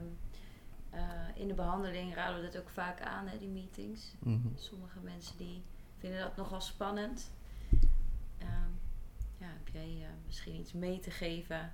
eh, 0.90 1.00
in 1.34 1.48
de 1.48 1.54
behandeling 1.54 2.14
raden 2.14 2.40
we 2.40 2.50
dat 2.50 2.60
ook 2.60 2.68
vaak 2.68 3.00
aan, 3.00 3.26
hè, 3.26 3.38
die 3.38 3.48
meetings. 3.48 4.14
Mhm. 4.18 4.48
Sommige 4.54 5.00
mensen 5.00 5.36
die 5.36 5.62
vinden 5.98 6.20
dat 6.20 6.36
nogal 6.36 6.60
spannend. 6.60 7.32
Ehm, 8.38 8.70
ja, 9.38 9.46
heb 9.46 9.68
jij 9.72 9.98
eh, 10.02 10.08
misschien 10.26 10.54
iets 10.54 10.72
mee 10.72 11.00
te 11.00 11.10
geven 11.10 11.72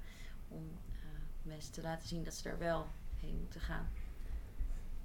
om 0.49 0.71
eh, 0.91 1.09
mensen 1.43 1.73
te 1.73 1.83
laten 1.83 2.09
zien 2.09 2.25
dat 2.25 2.35
ze 2.35 2.49
er 2.49 2.59
wel 2.59 2.87
heen 3.17 3.39
moeten 3.41 3.61
gaan? 3.61 3.87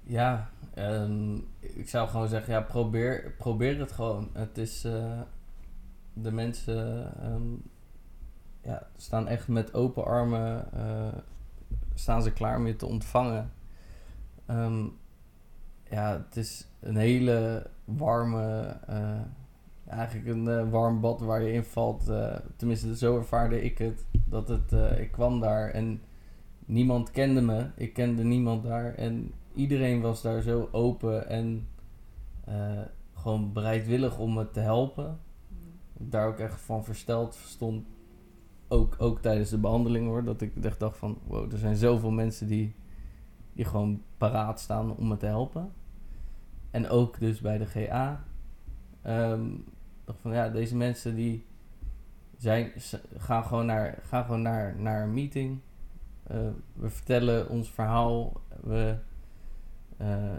Ja, 0.02 0.50
ehm, 0.74 1.36
ik 1.60 1.88
zou 1.88 2.08
gewoon 2.08 2.28
zeggen, 2.28 2.52
ja, 2.52 2.60
probeer, 2.60 3.34
probeer 3.38 3.78
het 3.78 3.92
gewoon. 3.92 4.30
Het 4.32 4.58
is, 4.58 4.80
de 6.12 6.32
mensen 6.32 7.14
ehm, 7.20 7.54
ja, 8.62 8.88
staan 8.96 9.28
echt 9.28 9.48
met 9.48 9.74
open 9.74 10.04
armen, 10.04 10.68
staan 11.94 12.22
ze 12.22 12.32
klaar 12.32 12.56
om 12.56 12.66
je 12.66 12.76
te 12.76 12.86
ontvangen. 12.86 13.52
Ehm, 14.46 14.84
ja, 15.90 16.12
het 16.26 16.36
is 16.36 16.68
een 16.80 16.96
hele 16.96 17.66
warme, 17.84 18.76
eh, 18.86 19.20
eigenlijk 19.86 20.28
een 20.28 20.48
eh, 20.48 20.70
warm 20.70 21.00
bad 21.00 21.20
waar 21.20 21.42
je 21.42 21.52
in 21.52 21.64
valt. 21.64 22.08
eh, 22.08 22.36
tenminste, 22.56 22.96
zo 22.96 23.16
ervaarde 23.16 23.62
ik 23.62 23.78
het. 23.78 24.04
Dat 24.24 24.48
het, 24.48 24.72
ik 24.98 25.12
kwam 25.12 25.40
daar 25.40 25.70
en 25.70 26.02
niemand 26.66 27.10
kende 27.10 27.40
me. 27.40 27.66
Ik 27.76 27.92
kende 27.92 28.24
niemand 28.24 28.62
daar 28.62 28.94
en 28.94 29.32
iedereen 29.54 30.00
was 30.00 30.22
daar 30.22 30.40
zo 30.40 30.68
open 30.72 31.28
en 31.28 31.66
gewoon 33.14 33.52
bereidwillig 33.52 34.18
om 34.18 34.34
me 34.34 34.50
te 34.50 34.60
helpen. 34.60 35.18
Daar 35.92 36.26
ook 36.26 36.38
echt 36.38 36.60
van 36.60 36.84
versteld 36.84 37.34
stond. 37.34 37.86
Ook, 38.72 38.94
ook 38.98 39.20
tijdens 39.20 39.50
de 39.50 39.58
behandeling 39.58 40.06
hoor. 40.06 40.24
Dat 40.24 40.40
ik 40.40 40.78
dacht 40.78 40.96
van 40.96 41.18
wow, 41.26 41.52
er 41.52 41.58
zijn 41.58 41.76
zoveel 41.76 42.10
mensen 42.10 42.46
die, 42.46 42.74
die 43.52 43.64
gewoon 43.64 44.02
paraat 44.16 44.60
staan 44.60 44.96
om 44.96 45.08
me 45.08 45.16
te 45.16 45.26
helpen. 45.26 45.72
En 46.70 46.88
ook 46.88 47.18
dus 47.18 47.40
bij 47.40 47.58
de 47.58 47.66
GA. 47.66 48.24
ehm, 49.02 49.46
dacht 50.04 50.20
van 50.20 50.32
ja, 50.32 50.48
deze 50.48 50.76
mensen 50.76 51.14
die 51.14 51.44
zijn, 52.36 52.72
gaan 53.16 53.44
gewoon 53.44 53.66
naar, 53.66 53.98
gaan 54.02 54.24
gewoon 54.24 54.42
naar, 54.42 54.76
naar 54.76 55.02
een 55.02 55.14
meeting. 55.14 55.60
Eh, 56.22 56.48
we 56.72 56.90
vertellen 56.90 57.48
ons 57.48 57.70
verhaal. 57.70 58.40
We, 58.60 58.96
eh, 59.96 60.34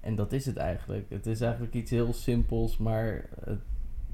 en 0.00 0.14
dat 0.14 0.32
is 0.32 0.46
het 0.46 0.56
eigenlijk. 0.56 1.10
Het 1.10 1.26
is 1.26 1.40
eigenlijk 1.40 1.74
iets 1.74 1.90
heel 1.90 2.12
simpels, 2.12 2.76
maar 2.76 3.28
het 3.44 3.60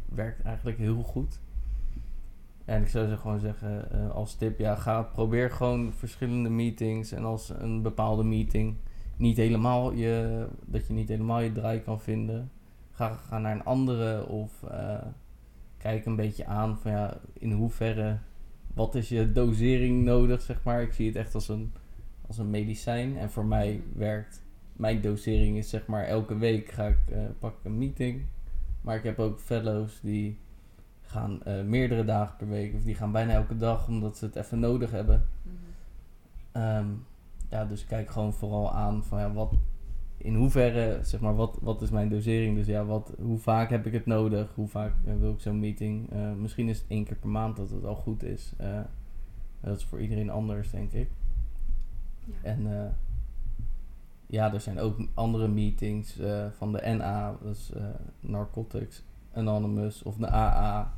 werkt 0.04 0.42
eigenlijk 0.42 0.78
heel 0.78 1.02
goed. 1.02 1.40
En 2.64 2.82
ik 2.82 2.88
zou 2.88 3.08
ze 3.08 3.16
gewoon 3.16 3.40
zeggen 3.40 3.90
eh, 3.90 4.10
als 4.10 4.34
tip, 4.34 4.58
ja, 4.58 4.74
ga, 4.74 5.02
probeer 5.02 5.50
gewoon 5.50 5.92
verschillende 5.92 6.48
meetings. 6.48 7.12
En 7.12 7.24
als 7.24 7.48
een 7.58 7.82
bepaalde 7.82 8.24
meeting 8.24 8.76
niet 9.16 9.36
helemaal 9.36 9.92
je, 9.92 10.46
dat 10.64 10.86
je 10.86 10.92
niet 10.92 11.08
helemaal 11.08 11.40
je 11.40 11.52
draai 11.52 11.80
kan 11.80 12.00
vinden, 12.00 12.50
ga, 12.90 13.14
ga 13.14 13.38
naar 13.38 13.54
een 13.54 13.64
andere 13.64 14.26
of 14.26 14.62
eh, 14.62 15.02
kijk 15.78 16.06
een 16.06 16.16
beetje 16.16 16.46
aan 16.46 16.78
van 16.78 16.90
ja, 16.90 17.20
in 17.32 17.52
hoeverre, 17.52 18.18
wat 18.74 18.94
is 18.94 19.08
je 19.08 19.32
dosering 19.32 20.04
nodig, 20.04 20.42
zeg 20.42 20.62
maar. 20.62 20.82
Ik 20.82 20.92
zie 20.92 21.06
het 21.06 21.16
echt 21.16 21.34
als 21.34 21.48
een, 21.48 21.72
als 22.26 22.38
een 22.38 22.50
medicijn. 22.50 23.18
En 23.18 23.30
voor 23.30 23.44
mij 23.44 23.82
werkt, 23.94 24.42
mijn 24.72 25.00
dosering 25.00 25.56
is 25.56 25.68
zeg 25.68 25.86
maar 25.86 26.04
elke 26.04 26.38
week 26.38 26.68
ga 26.68 26.86
ik, 26.86 26.98
eh, 27.10 27.18
pak 27.38 27.58
ik 27.58 27.64
een 27.64 27.78
meeting. 27.78 28.22
Maar 28.80 28.96
ik 28.96 29.02
heb 29.02 29.18
ook 29.18 29.40
fellows 29.40 30.00
die 30.00 30.38
gaan 31.06 31.42
eh, 31.42 31.62
meerdere 31.62 32.04
dagen 32.04 32.36
per 32.36 32.48
week 32.48 32.74
of 32.74 32.82
die 32.82 32.94
gaan 32.94 33.12
bijna 33.12 33.32
elke 33.32 33.56
dag 33.56 33.88
omdat 33.88 34.16
ze 34.16 34.24
het 34.24 34.36
even 34.36 34.58
nodig 34.58 34.90
hebben. 34.90 35.28
Ehm, 36.52 36.86
ja, 37.50 37.64
dus 37.64 37.86
kijk 37.86 38.10
gewoon 38.10 38.32
vooral 38.32 38.72
aan 38.72 39.04
van 39.04 39.18
ja, 39.18 39.32
wat, 39.32 39.52
in 40.16 40.34
hoeverre, 40.34 40.98
zeg 41.02 41.20
maar, 41.20 41.34
wat, 41.34 41.58
wat 41.62 41.82
is 41.82 41.90
mijn 41.90 42.08
dosering? 42.08 42.56
Dus 42.56 42.66
ja, 42.66 42.84
wat, 42.84 43.12
hoe 43.20 43.38
vaak 43.38 43.70
heb 43.70 43.86
ik 43.86 43.92
het 43.92 44.06
nodig? 44.06 44.54
Hoe 44.54 44.68
vaak 44.68 44.92
eh, 45.04 45.14
wil 45.18 45.32
ik 45.32 45.40
zo'n 45.40 45.60
meeting? 45.60 46.10
Eh, 46.10 46.32
misschien 46.32 46.68
is 46.68 46.78
het 46.78 46.88
één 46.88 47.04
keer 47.04 47.16
per 47.16 47.28
maand 47.28 47.56
dat 47.56 47.70
het 47.70 47.84
al 47.84 47.96
goed 47.96 48.22
is. 48.22 48.52
Dat 49.60 49.76
is 49.76 49.84
voor 49.84 50.00
iedereen 50.00 50.30
anders, 50.30 50.70
denk 50.70 50.92
ik. 50.92 51.10
Ja. 52.24 52.34
En 52.42 52.94
ja, 54.26 54.52
er 54.52 54.60
zijn 54.60 54.78
ook 54.78 54.98
andere 55.14 55.48
meetings 55.48 56.20
van 56.56 56.72
de 56.72 56.94
NA, 56.96 57.36
dat 57.42 57.54
is 57.54 57.72
Narcotics 58.20 59.02
Anonymous, 59.34 60.02
of 60.02 60.16
de 60.16 60.32
AA. 60.32 60.94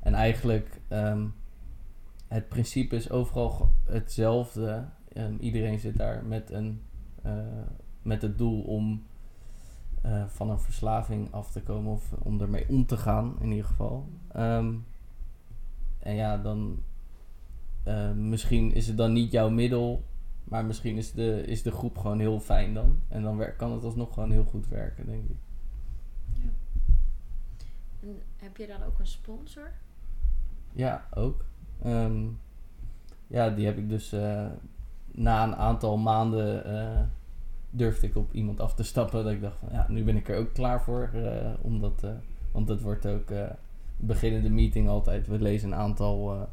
En 0.00 0.14
eigenlijk, 0.14 0.80
ehm, 0.88 1.26
het 2.28 2.48
principe 2.48 2.96
is 2.96 3.10
overal 3.10 3.70
hetzelfde. 3.84 4.84
Ehm, 5.12 5.34
iedereen 5.40 5.78
zit 5.78 5.96
daar 5.96 6.24
met, 6.24 6.50
een, 6.50 6.82
eh, 7.22 7.32
met 8.02 8.22
het 8.22 8.38
doel 8.38 8.62
om 8.62 9.02
eh, 10.02 10.24
van 10.26 10.50
een 10.50 10.60
verslaving 10.60 11.32
af 11.32 11.50
te 11.50 11.62
komen 11.62 11.92
of 11.92 12.12
om 12.18 12.40
ermee 12.40 12.68
om 12.68 12.86
te 12.86 12.96
gaan, 12.96 13.36
in 13.40 13.50
ieder 13.50 13.64
geval. 13.64 14.08
Ehm, 14.28 14.74
en 15.98 16.14
ja, 16.14 16.38
dan 16.38 16.82
eh, 17.82 18.12
misschien 18.12 18.72
is 18.74 18.86
het 18.86 18.96
dan 18.96 19.12
niet 19.12 19.32
jouw 19.32 19.50
middel, 19.50 20.04
maar 20.44 20.64
misschien 20.64 20.96
is 20.96 21.12
de, 21.12 21.42
is 21.46 21.62
de 21.62 21.70
groep 21.70 21.98
gewoon 21.98 22.18
heel 22.18 22.40
fijn 22.40 22.74
dan. 22.74 22.98
En 23.08 23.22
dan 23.22 23.44
kan 23.56 23.72
het 23.72 23.84
alsnog 23.84 24.14
gewoon 24.14 24.30
heel 24.30 24.44
goed 24.44 24.68
werken, 24.68 25.06
denk 25.06 25.28
ik. 25.28 25.36
Heb 28.36 28.56
je 28.56 28.66
dan 28.66 28.82
ook 28.82 28.98
een 28.98 29.06
sponsor? 29.06 29.70
Ja, 30.72 31.06
ook. 31.14 31.44
Ehm, 31.82 32.26
ja, 33.26 33.50
die 33.50 33.66
heb 33.66 33.78
ik 33.78 33.88
dus 33.88 34.12
eh, 34.12 34.46
na 35.06 35.44
een 35.44 35.56
aantal 35.56 35.96
maanden 35.98 36.64
eh, 36.64 37.00
durfde 37.70 38.06
ik 38.06 38.16
op 38.16 38.32
iemand 38.32 38.60
af 38.60 38.74
te 38.74 38.82
stappen. 38.82 39.24
Dat 39.24 39.32
ik 39.32 39.40
dacht 39.40 39.58
van 39.58 39.68
ja, 39.72 39.86
nu 39.88 40.04
ben 40.04 40.16
ik 40.16 40.28
er 40.28 40.38
ook 40.38 40.52
klaar 40.52 40.82
voor. 40.82 41.10
eh, 41.14 41.50
omdat, 41.60 42.06
want 42.52 42.68
het 42.68 42.82
wordt 42.82 43.06
ook 43.06 43.30
eh 43.30 43.50
beginnen 44.02 44.42
de 44.42 44.50
meeting 44.50 44.88
altijd. 44.88 45.26
We 45.26 45.40
lezen 45.40 45.72
een 45.72 45.78
aantal 45.78 46.48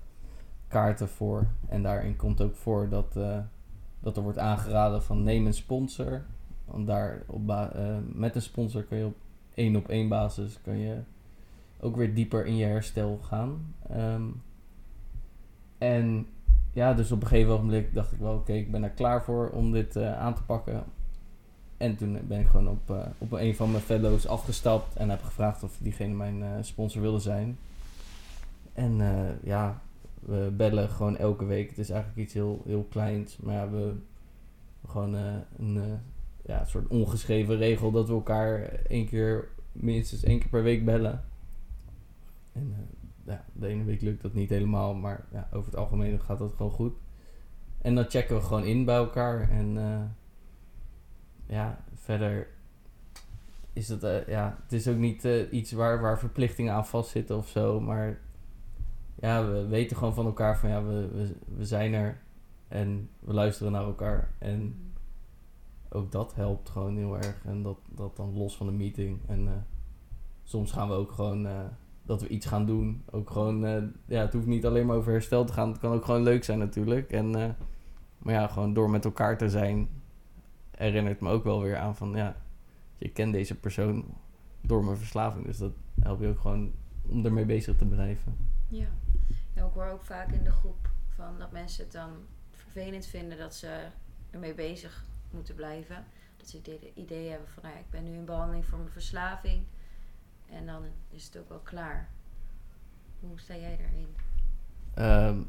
kaarten 0.68 1.08
voor. 1.08 1.48
En 1.68 1.84
daarin 1.84 2.16
komt 2.16 2.42
ook 2.42 2.56
voor 2.56 2.90
dat, 2.90 3.14
dat 4.00 4.18
er 4.18 4.24
wordt 4.24 4.38
aangeraden 4.38 5.04
van 5.04 5.24
neem 5.24 5.46
een 5.46 5.54
sponsor. 5.54 6.26
Want 6.66 6.88
daar 6.88 7.24
op 7.28 7.72
met 8.14 8.36
een 8.36 8.42
sponsor 8.42 8.84
kun 8.84 8.98
je 8.98 9.06
op 9.06 9.16
één 9.54 9.76
op 9.76 9.88
één 9.90 10.10
basis 10.10 10.62
kun 10.62 10.78
je 10.78 10.98
ook 11.80 11.96
weer 11.96 12.14
dieper 12.14 12.46
in 12.46 12.56
je 12.56 12.66
herstel 12.66 13.20
gaan. 13.22 13.76
Ehm, 13.90 14.24
en 15.78 16.28
ja, 16.78 16.94
dus 16.94 17.12
op 17.12 17.22
een 17.22 17.28
gegeven 17.28 17.54
moment 17.54 17.94
dacht 17.94 18.12
ik 18.12 18.20
wel, 18.20 18.34
oké, 18.34 18.54
ik 18.54 18.72
ben 18.72 18.84
er 18.84 18.90
klaar 18.90 19.24
voor 19.24 19.50
om 19.50 19.72
dit 19.72 19.96
eh, 19.96 20.20
aan 20.20 20.36
te 20.36 20.44
pakken. 20.44 20.84
En 21.78 21.98
toen 21.98 22.20
ben 22.28 22.40
ik 22.40 22.48
gewoon 22.48 22.70
op, 22.70 22.90
eh, 22.90 23.06
op 23.18 23.32
een 23.32 23.56
van 23.56 23.72
mijn 23.72 23.84
fellows 23.84 24.28
afgestapt 24.28 24.96
en 24.96 25.10
heb 25.10 25.24
gevraagd 25.24 25.64
of 25.64 25.78
diegene 25.80 26.14
mijn 26.14 26.44
eh, 26.44 26.50
sponsor 26.62 27.02
wilde 27.02 27.20
zijn. 27.20 27.58
En 28.74 29.02
ja, 29.44 29.82
we 30.20 30.54
bellen 30.58 30.90
gewoon 30.90 31.18
elke 31.18 31.46
week. 31.46 31.70
Het 31.70 31.78
is 31.78 31.90
eigenlijk 31.90 32.22
iets 32.22 32.34
heel, 32.34 32.62
heel 32.66 32.88
kleins, 32.90 33.38
maar 33.38 33.72
we 33.72 33.94
gewoon 34.88 35.14
een 35.58 36.00
ja, 36.46 36.66
soort 36.66 36.88
ongeschreven 36.88 37.58
regel 37.58 37.92
dat 37.92 38.08
we 38.08 38.14
elkaar 38.14 38.62
één 38.88 39.08
keer, 39.08 39.48
minstens 39.72 40.24
één 40.24 40.40
keer 40.40 40.50
per 40.50 40.64
week 40.64 40.86
bellen. 40.86 41.24
En 42.58 42.76
eh, 43.26 43.36
de 43.54 43.68
ene 43.68 43.84
week 43.84 44.02
lukt 44.02 44.22
dat 44.22 44.34
niet 44.34 44.50
helemaal, 44.50 44.94
maar 44.94 45.26
ja, 45.32 45.48
over 45.52 45.72
het 45.72 45.80
algemeen 45.80 46.20
gaat 46.20 46.40
dat 46.40 46.54
gewoon 46.54 46.72
goed. 46.72 46.94
En 47.82 47.96
dan 47.96 48.10
checken 48.10 48.36
we 48.36 48.42
gewoon 48.42 48.64
in 48.64 48.86
bij 48.86 48.96
elkaar. 48.96 49.50
En 49.50 49.78
eh, 49.78 50.02
ja, 51.46 51.84
verder 51.94 52.48
is 53.74 53.90
het, 53.90 54.04
eh, 54.04 54.28
ja, 54.28 54.58
het 54.64 54.74
is 54.74 54.88
ook 54.88 54.98
niet 54.98 55.24
iets 55.52 55.72
waar, 55.72 56.02
waar 56.02 56.20
verplichtingen 56.20 56.74
aan 56.74 56.86
vastzitten 56.86 57.38
of 57.38 57.48
zo. 57.48 57.80
Maar 57.80 58.20
ja, 59.16 59.48
we 59.48 59.68
weten 59.68 59.98
gewoon 59.98 60.14
van 60.14 60.26
elkaar 60.26 60.60
van 60.60 60.70
ja, 60.70 60.84
we, 60.84 61.08
we, 61.08 61.36
we 61.56 61.66
zijn 61.66 61.94
er 61.94 62.22
En 62.68 63.10
we 63.20 63.34
luisteren 63.34 63.72
naar 63.72 63.84
elkaar. 63.84 64.32
En 64.38 64.92
ook 65.90 66.12
dat 66.12 66.36
helpt 66.36 66.70
gewoon 66.70 66.98
heel 66.98 67.16
erg. 67.16 67.46
En 67.46 67.64
dat, 67.64 67.78
dat 67.90 68.16
dan 68.16 68.38
los 68.38 68.58
van 68.58 68.66
de 68.66 68.74
meeting. 68.74 69.20
En 69.28 69.66
soms 70.44 70.72
gaan 70.72 70.88
we 70.88 70.94
ook 70.94 71.12
gewoon 71.12 71.48
dat 72.08 72.22
we 72.22 72.28
iets 72.28 72.46
gaan 72.46 72.66
doen. 72.66 73.04
Ook 73.12 73.30
gewoon, 73.30 73.66
eh, 73.66 73.82
ja, 74.06 74.22
het 74.22 74.34
hoeft 74.34 74.46
niet 74.46 74.66
alleen 74.66 74.86
maar 74.86 74.96
over 74.96 75.12
herstel 75.12 75.46
te 75.46 75.54
gaan. 75.54 75.70
Het 75.70 75.80
kan 75.80 75.94
ook 75.94 76.06
gewoon 76.06 76.24
leuk 76.24 76.44
zijn 76.44 76.60
natuurlijk. 76.60 77.12
En, 77.12 77.36
eh, 77.36 77.50
maar 78.18 78.34
ja, 78.34 78.48
gewoon 78.48 78.74
door 78.74 78.90
met 78.90 79.06
elkaar 79.06 79.38
te 79.38 79.50
zijn, 79.50 79.90
herinnert 80.72 81.20
me 81.20 81.30
ook 81.30 81.44
wel 81.44 81.62
weer 81.62 81.78
aan 81.78 81.96
van 81.96 82.16
ja, 82.16 82.36
je 82.98 83.10
kent 83.10 83.34
deze 83.34 83.56
persoon 83.56 84.06
door 84.62 84.84
mijn 84.84 84.98
verslaving. 84.98 85.46
Dus 85.46 85.58
dat 85.58 85.72
helpt 86.00 86.22
je 86.22 86.28
ook 86.28 86.40
gewoon 86.40 86.72
om 87.10 87.26
ermee 87.26 87.46
bezig 87.46 87.78
te 87.78 87.86
blijven. 87.86 88.38
Ja. 88.68 88.88
ik 89.54 89.64
hoor 89.74 89.86
ook 89.86 90.04
vaak 90.04 90.32
in 90.32 90.44
de 90.44 90.52
groep 90.52 90.90
van 91.16 91.40
dat 91.40 91.52
mensen 91.52 91.84
het 91.84 91.94
dan 91.94 92.10
vervelend 92.52 93.06
vinden 93.06 93.38
dat 93.38 93.56
ze 93.56 93.86
ermee 94.32 94.54
bezig 94.54 95.06
moeten 95.32 95.56
blijven. 95.56 96.06
Dat 96.38 96.50
ze 96.50 96.58
het 96.58 96.70
idee 96.94 97.30
hebben 97.30 97.48
van, 97.48 97.64
nou 97.64 97.76
ja, 97.76 97.82
ik 97.82 97.90
ben 97.90 98.04
nu 98.04 98.12
in 98.12 98.26
behandeling 98.26 98.66
voor 98.66 98.78
mijn 98.78 98.92
verslaving. 98.92 99.64
En 100.50 100.66
dan 100.66 100.84
is 101.10 101.26
het 101.26 101.38
ook 101.38 101.50
wel 101.50 101.60
klaar. 101.60 102.10
Hoe 103.20 103.40
sta 103.40 103.56
jij 103.56 103.78
daarin? 103.78 104.16
Ehm, 104.94 105.42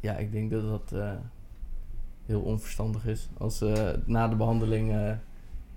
ja, 0.00 0.16
ik 0.16 0.32
denk 0.32 0.50
dat 0.50 0.62
dat 0.62 1.00
eh, 1.00 1.16
heel 2.26 2.40
onverstandig 2.40 3.06
is. 3.06 3.28
Als 3.38 3.60
eh, 3.60 3.90
na 4.04 4.28
de 4.28 4.36
behandeling, 4.36 4.92
eh, 4.92 5.12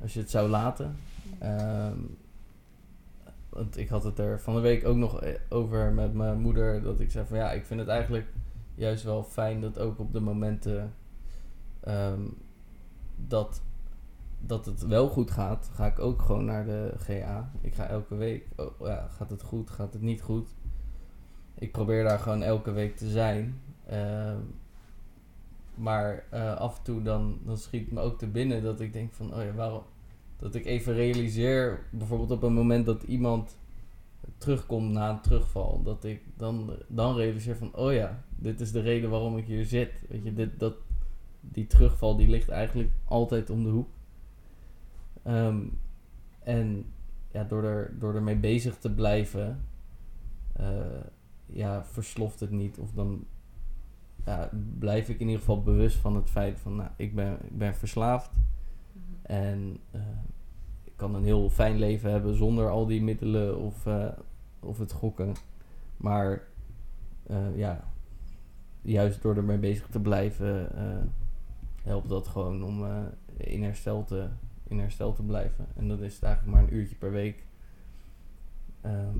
als 0.01 0.13
je 0.13 0.19
het 0.19 0.29
zou 0.29 0.49
laten. 0.49 0.95
Ehm, 1.39 1.97
want 3.49 3.77
ik 3.77 3.89
had 3.89 4.03
het 4.03 4.19
er 4.19 4.39
van 4.39 4.55
de 4.55 4.59
week 4.59 4.85
ook 4.85 4.97
nog 4.97 5.23
over 5.49 5.91
met 5.91 6.13
mijn 6.13 6.39
moeder. 6.39 6.81
Dat 6.81 6.99
ik 6.99 7.11
zei 7.11 7.25
van 7.25 7.37
ja, 7.37 7.51
ik 7.51 7.65
vind 7.65 7.79
het 7.79 7.89
eigenlijk 7.89 8.27
juist 8.75 9.03
wel 9.03 9.23
fijn 9.23 9.61
dat 9.61 9.79
ook 9.79 9.99
op 9.99 10.13
de 10.13 10.19
momenten 10.19 10.93
ehm, 11.79 12.21
dat, 13.15 13.61
dat 14.39 14.65
het 14.65 14.87
wel 14.87 15.07
goed 15.07 15.31
gaat, 15.31 15.69
ga 15.73 15.85
ik 15.85 15.99
ook 15.99 16.21
gewoon 16.21 16.45
naar 16.45 16.65
de 16.65 16.93
GA. 16.97 17.51
Ik 17.61 17.75
ga 17.75 17.87
elke 17.87 18.15
week, 18.15 18.47
oh, 18.55 18.87
ja, 18.87 19.07
gaat 19.07 19.29
het 19.29 19.41
goed, 19.41 19.69
gaat 19.69 19.93
het 19.93 20.01
niet 20.01 20.21
goed. 20.21 20.55
Ik 21.55 21.71
probeer 21.71 22.03
daar 22.03 22.19
gewoon 22.19 22.43
elke 22.43 22.71
week 22.71 22.97
te 22.97 23.09
zijn. 23.09 23.61
Ehm, 23.85 24.39
maar 25.75 26.25
eh, 26.29 26.55
af 26.55 26.77
en 26.77 26.83
toe 26.83 27.01
dan, 27.01 27.39
dan 27.45 27.57
schiet 27.57 27.91
me 27.91 27.99
ook 28.01 28.17
te 28.17 28.27
binnen 28.27 28.63
dat 28.63 28.79
ik 28.79 28.93
denk 28.93 29.13
van, 29.13 29.33
oh 29.33 29.43
ja, 29.43 29.53
waarom? 29.53 29.83
Dat 30.37 30.55
ik 30.55 30.65
even 30.65 30.93
realiseer, 30.93 31.85
bijvoorbeeld 31.91 32.31
op 32.31 32.43
een 32.43 32.53
moment 32.53 32.85
dat 32.85 33.03
iemand 33.03 33.57
terugkomt 34.37 34.91
na 34.91 35.09
een 35.09 35.21
terugval, 35.21 35.81
dat 35.83 36.03
ik 36.03 36.21
dan, 36.37 36.73
dan 36.87 37.15
realiseer 37.15 37.57
van, 37.57 37.75
oh 37.75 37.93
ja, 37.93 38.23
dit 38.35 38.61
is 38.61 38.71
de 38.71 38.81
reden 38.81 39.09
waarom 39.09 39.37
ik 39.37 39.45
hier 39.45 39.65
zit. 39.65 39.91
Weet 40.09 40.23
je, 40.23 40.33
dit, 40.33 40.59
dat, 40.59 40.75
die 41.41 41.67
terugval 41.67 42.15
die 42.15 42.27
ligt 42.27 42.49
eigenlijk 42.49 42.91
altijd 43.05 43.49
om 43.49 43.63
de 43.63 43.69
hoek. 43.69 43.89
Ehm, 45.23 45.59
en 46.39 46.85
ja, 47.31 47.43
door, 47.43 47.63
er, 47.63 47.99
door 47.99 48.15
ermee 48.15 48.35
bezig 48.35 48.77
te 48.77 48.91
blijven, 48.93 49.65
eh, 50.53 51.01
ja, 51.45 51.85
versloft 51.85 52.39
het 52.39 52.51
niet. 52.51 52.79
Of 52.79 52.91
dan 52.91 53.25
ja, 54.25 54.49
blijf 54.79 55.09
ik 55.09 55.19
in 55.19 55.25
ieder 55.25 55.39
geval 55.39 55.63
bewust 55.63 55.97
van 55.97 56.15
het 56.15 56.29
feit 56.29 56.59
van, 56.59 56.75
nou, 56.75 56.89
ik 56.95 57.15
ben, 57.15 57.37
ik 57.43 57.57
ben 57.57 57.75
verslaafd. 57.75 58.31
Mhm. 58.31 59.01
En 59.21 59.77
eh, 59.91 60.01
ik 60.83 60.93
kan 60.95 61.15
een 61.15 61.23
heel 61.23 61.49
fijn 61.49 61.77
leven 61.77 62.11
hebben 62.11 62.35
zonder 62.35 62.69
al 62.69 62.85
die 62.85 63.01
middelen 63.01 63.57
of, 63.59 63.85
eh, 63.85 64.07
of 64.59 64.79
het 64.79 64.91
gokken. 64.91 65.33
Maar 65.97 66.47
ja, 67.55 67.83
juist 68.81 69.21
door 69.21 69.35
ermee 69.35 69.57
bezig 69.57 69.87
te 69.87 69.99
blijven, 69.99 70.69
helpt 71.83 72.09
dat 72.09 72.27
gewoon 72.27 72.63
om 72.63 72.85
in, 73.37 73.63
herstel 73.63 74.03
te, 74.03 74.27
in 74.69 74.79
herstel 74.79 75.13
te 75.13 75.23
blijven. 75.23 75.65
En 75.75 75.87
dat 75.87 75.99
is 75.99 76.13
het 76.13 76.23
eigenlijk 76.23 76.55
maar 76.55 76.63
een 76.67 76.75
uurtje 76.75 76.95
per 76.95 77.11
week. 77.11 77.43
Ehm, 78.81 79.17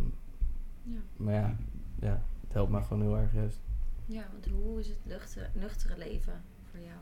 Ja. 0.84 0.98
maar 1.18 1.34
ja, 1.34 1.56
ja, 2.00 2.22
het 2.44 2.54
helpt 2.54 2.72
me 2.72 2.82
gewoon 2.82 3.02
heel 3.04 3.18
erg 3.18 3.34
juist. 3.34 3.60
ja, 4.06 4.24
want 4.32 4.46
hoe 4.46 4.80
is 4.80 4.88
het 4.88 4.98
nuchtere, 5.06 5.48
nuchtere 5.54 5.98
leven 5.98 6.34
voor 6.72 6.80
jou? 6.80 6.98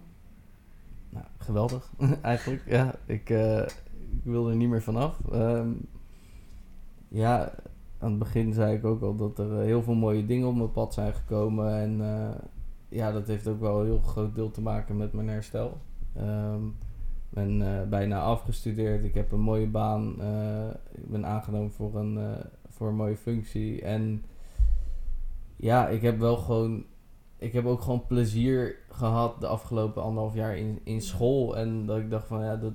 Nou, 1.10 1.26
geweldig 1.38 1.92
eigenlijk. 2.22 2.64
Ja, 2.66 2.96
ik, 3.06 3.30
eh, 3.30 3.62
ik 4.12 4.24
wil 4.24 4.50
er 4.50 4.56
niet 4.56 4.70
meer 4.70 4.82
vanaf. 4.82 5.20
Ehm 5.32 5.70
ja, 7.08 7.54
aan 8.00 8.10
het 8.10 8.20
begin 8.20 8.54
zei 8.54 8.76
ik 8.78 8.86
ook 8.86 9.02
al 9.02 9.16
dat 9.16 9.40
er 9.40 9.60
eh, 9.60 9.66
heel 9.66 9.84
veel 9.84 9.94
mooie 9.96 10.26
dingen 10.26 10.48
op 10.48 10.56
mijn 10.56 10.72
pad 10.72 10.94
zijn 10.94 11.14
gekomen. 11.14 11.74
En 11.74 12.02
eh, 12.02 12.36
ja, 12.90 13.12
dat 13.12 13.28
heeft 13.28 13.48
ook 13.48 13.60
wel 13.60 13.80
een 13.80 13.86
heel 13.86 14.00
groot 14.02 14.36
deel 14.36 14.52
te 14.52 14.62
maken 14.62 14.98
met 14.98 15.14
mijn 15.14 15.28
herstel. 15.28 15.78
Ehm, 16.14 16.62
ben 17.38 17.62
eh, 17.62 17.88
bijna 17.90 18.22
afgestudeerd. 18.22 19.04
Ik 19.04 19.14
heb 19.14 19.32
een 19.32 19.40
mooie 19.40 19.68
baan. 19.68 20.22
eh, 20.22 20.70
ik 20.92 21.10
ben 21.10 21.26
aangenomen 21.26 21.72
voor 21.72 21.96
een, 21.96 22.18
eh, 22.18 22.46
voor 22.70 22.88
een 22.88 22.96
mooie 22.96 23.18
functie. 23.18 23.82
En 23.82 24.24
ja, 25.56 25.88
ik 25.88 26.02
heb 26.02 26.20
wel 26.20 26.38
gewoon 26.38 26.86
ik 27.38 27.54
heb 27.54 27.66
ook 27.66 27.82
gewoon 27.82 28.06
plezier 28.08 28.76
gehad 28.90 29.42
de 29.42 29.48
afgelopen 29.48 30.04
anderhalf 30.04 30.34
jaar 30.34 30.58
in, 30.58 30.80
in 30.84 31.02
school. 31.02 31.58
En 31.58 31.86
dat 31.86 31.98
ik 31.98 32.10
dacht 32.10 32.28
van 32.28 32.44
ja, 32.44 32.56
dat, 32.56 32.74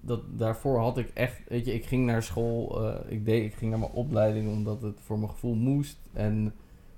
dat, 0.00 0.20
daarvoor 0.38 0.78
had 0.78 0.98
ik 0.98 1.10
echt, 1.14 1.48
weet 1.48 1.66
je, 1.66 1.74
ik 1.74 1.84
ging 1.84 2.06
naar 2.06 2.22
school, 2.22 2.86
ik, 3.08 3.24
deed, 3.24 3.44
ik 3.44 3.54
ging 3.54 3.70
naar 3.70 3.80
mijn 3.80 3.92
opleiding 3.92 4.48
omdat 4.52 4.82
het 4.82 5.00
voor 5.00 5.18
mijn 5.18 5.30
gevoel 5.30 5.54
moest. 5.54 5.98
En 6.12 6.54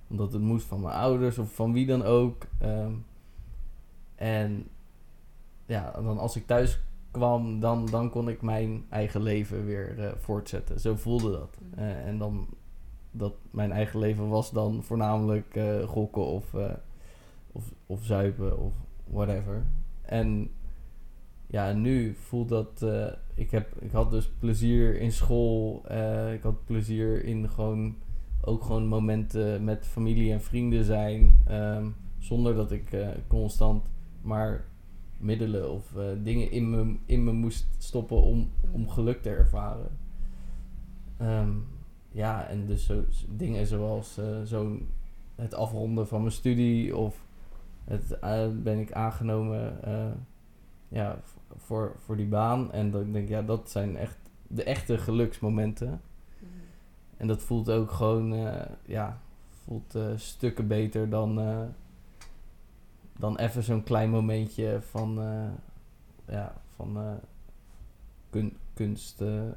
omdat 0.09 0.33
het 0.33 0.43
moest 0.43 0.67
van 0.67 0.81
mijn 0.81 0.95
ouders 0.95 1.39
of 1.39 1.55
van 1.55 1.73
wie 1.73 1.87
dan 1.87 2.03
ook. 2.03 2.47
Ehm, 2.59 2.93
en 4.15 4.67
ja, 5.67 5.91
dan 6.03 6.19
als 6.19 6.37
ik 6.37 6.47
thuis 6.47 6.79
kwam, 7.17 7.61
dan, 7.61 7.87
dan 7.87 8.11
kon 8.11 8.29
ik 8.29 8.43
mijn 8.43 8.85
eigen 8.89 9.23
leven 9.23 9.65
weer 9.65 9.99
eh, 9.99 10.11
voortzetten. 10.17 10.81
Zo 10.81 10.97
voelde 10.97 11.31
dat. 11.31 11.59
Mhm. 11.61 11.79
Eh, 11.79 12.07
en 12.07 12.19
dan 12.19 12.47
dat 13.11 13.35
mijn 13.51 13.73
eigen 13.73 13.99
leven 13.99 14.29
was 14.29 14.51
dan 14.51 14.83
voornamelijk 14.83 15.55
eh, 15.55 15.83
gokken 15.83 16.27
of, 16.27 16.55
of, 17.53 17.73
of 17.87 18.05
zuipen 18.05 18.59
of 18.59 18.73
whatever. 19.05 19.65
En 20.03 20.51
ja, 21.47 21.73
nu 21.73 22.15
voelt 22.15 22.49
dat. 22.49 22.87
ik, 23.35 23.51
heb, 23.51 23.83
ik 23.83 23.91
had 23.91 24.11
dus 24.11 24.31
plezier 24.39 25.01
in 25.01 25.13
school. 25.13 25.85
ik 26.33 26.43
had 26.43 26.65
plezier 26.65 27.25
in 27.25 27.49
gewoon 27.49 27.97
ook 28.41 28.65
gewoon 28.65 28.87
momenten 28.87 29.65
met 29.65 29.87
familie 29.87 30.33
en 30.33 30.43
vrienden 30.43 30.85
zijn. 30.85 31.43
ehm, 31.47 31.87
zonder 32.19 32.55
dat 32.55 32.73
ik 32.73 32.97
constant 33.27 33.87
maar 34.23 34.65
middelen 35.19 35.73
of 35.73 35.97
eh, 35.97 36.05
dingen 36.23 36.51
in 36.51 36.71
me, 36.71 36.97
in 37.05 37.25
me 37.25 37.33
moest 37.33 37.67
stoppen 37.79 38.23
om, 38.23 38.51
om 38.71 38.89
geluk 38.89 39.23
te 39.23 39.31
ervaren. 39.31 39.99
Ehm, 41.17 41.53
ja, 42.13 42.47
en 42.47 42.67
dus 42.67 42.85
zo, 42.85 43.05
dingen 43.29 43.67
zoals 43.67 44.21
zo'n 44.45 44.89
het 45.35 45.55
afronden 45.55 46.09
van 46.09 46.21
mijn 46.21 46.33
studie 46.33 46.97
of 46.97 47.25
het 47.85 48.19
eh, 48.19 48.49
ben 48.63 48.79
ik 48.79 48.93
aangenomen 48.93 49.79
ja, 50.89 51.19
voor, 51.57 51.97
voor 52.05 52.17
die 52.17 52.27
baan. 52.27 52.73
En 52.73 52.95
ik 52.95 53.13
denk, 53.13 53.29
ja, 53.29 53.43
dat 53.43 53.71
zijn 53.71 53.97
echt 53.97 54.19
de 54.47 54.63
echte 54.63 54.99
geluksmomenten. 54.99 55.89
Mhm. 56.39 56.51
En 57.17 57.27
dat 57.27 57.43
voelt 57.43 57.71
ook 57.71 57.91
gewoon, 57.91 58.35
ja, 58.87 59.21
voelt 59.65 59.99
stukken 60.17 60.67
beter 60.67 61.09
dan, 61.09 61.39
dan 63.19 63.37
even 63.37 63.63
zo'n 63.63 63.83
klein 63.83 64.11
momentje 64.11 64.79
van, 64.83 65.21
eh, 65.21 65.49
ja, 66.35 66.63
van 66.75 67.21
kun, 68.31 68.57
kunst, 68.75 69.21
eh, 69.21 69.51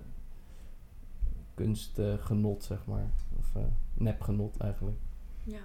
kunstgenot, 1.54 2.64
zeg 2.64 2.86
maar. 2.86 3.10
Of 3.38 3.56
nepgenot 3.94 4.58
eigenlijk. 4.58 4.98
Ja. 5.44 5.62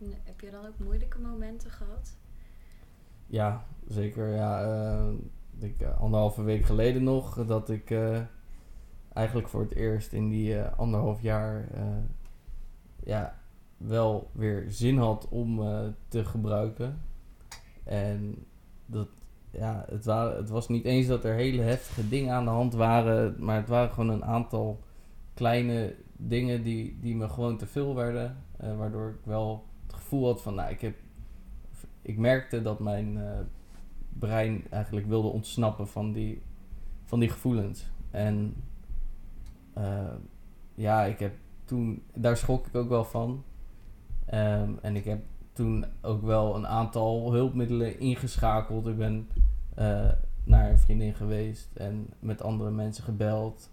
En 0.00 0.12
heb 0.24 0.40
je 0.40 0.50
dan 0.50 0.66
ook 0.66 0.78
moeilijke 0.78 1.18
momenten 1.18 1.70
gehad? 1.70 2.16
Ja, 3.26 3.64
zeker. 3.88 4.34
Ja, 4.34 5.12
ik 5.58 5.82
anderhalve 5.82 6.42
week 6.42 6.64
geleden 6.64 7.02
nog 7.02 7.46
dat 7.46 7.70
ik 7.70 7.94
eigenlijk 9.12 9.48
voor 9.48 9.60
het 9.60 9.74
eerst 9.74 10.12
in 10.12 10.28
die 10.28 10.62
anderhalf 10.62 11.22
jaar 11.22 11.68
ja, 13.04 13.38
wel 13.76 14.30
weer 14.32 14.64
zin 14.68 14.98
had 14.98 15.28
om 15.28 15.62
eh, 15.62 15.80
te 16.08 16.24
gebruiken. 16.24 17.00
En 17.84 18.44
dat, 18.86 19.08
ja, 19.50 19.84
het, 19.88 20.04
waren, 20.04 20.36
het 20.36 20.48
was 20.48 20.68
niet 20.68 20.84
eens 20.84 21.06
dat 21.06 21.24
er 21.24 21.34
hele 21.34 21.62
heftige 21.62 22.08
dingen 22.08 22.34
aan 22.34 22.44
de 22.44 22.50
hand 22.50 22.74
waren, 22.74 23.36
maar 23.38 23.56
het 23.56 23.68
waren 23.68 23.94
gewoon 23.94 24.10
een 24.10 24.24
aantal 24.24 24.82
kleine 25.34 25.94
dingen 26.16 26.62
die, 26.62 26.98
die 27.00 27.16
me 27.16 27.28
gewoon 27.28 27.56
te 27.56 27.66
veel 27.66 27.94
werden. 27.94 28.36
eh, 28.56 28.76
waardoor 28.76 29.08
ik 29.08 29.24
wel 29.24 29.64
het 29.86 29.94
gevoel 29.94 30.26
had 30.26 30.42
van, 30.42 30.54
nou, 30.54 30.70
ik 30.70 30.80
heb 30.80 30.94
ik 32.02 32.18
merkte 32.18 32.62
dat 32.62 32.78
mijn 32.78 33.18
eh, 33.18 33.38
brein 34.18 34.64
eigenlijk 34.70 35.06
wilde 35.06 35.28
ontsnappen 35.28 35.88
van 35.88 36.12
die, 36.12 36.42
van 37.04 37.20
die 37.20 37.28
gevoelens. 37.28 37.86
En 38.10 38.54
ja, 40.74 41.04
ik 41.04 41.18
heb 41.18 41.34
toen, 41.64 42.02
daar 42.14 42.36
schrok 42.36 42.66
ik 42.66 42.74
ook 42.74 42.88
wel 42.88 43.04
van. 43.04 43.44
Ehm, 44.26 44.70
en 44.82 44.96
ik 44.96 45.04
heb 45.04 45.24
toen 45.52 45.84
ook 46.02 46.22
wel 46.22 46.56
een 46.56 46.66
aantal 46.66 47.32
hulpmiddelen 47.32 47.98
ingeschakeld. 48.00 48.86
Ik 48.86 48.96
ben 48.96 49.28
eh, 49.74 50.10
naar 50.44 50.70
een 50.70 50.78
vriendin 50.78 51.14
geweest 51.14 51.76
en 51.76 52.06
met 52.18 52.42
andere 52.42 52.70
mensen 52.70 53.04
gebeld. 53.04 53.70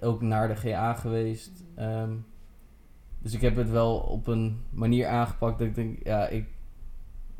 Ook 0.00 0.20
naar 0.22 0.48
de 0.48 0.56
GA 0.56 0.94
geweest. 0.94 1.64
Ehm, 1.74 2.12
dus 3.18 3.34
ik 3.34 3.40
heb 3.40 3.56
het 3.56 3.70
wel 3.70 3.98
op 3.98 4.26
een 4.26 4.60
manier 4.70 5.06
aangepakt 5.06 5.58
dat 5.58 5.68
ik 5.68 5.74
denk, 5.74 6.04
ja, 6.04 6.26
ik. 6.26 6.48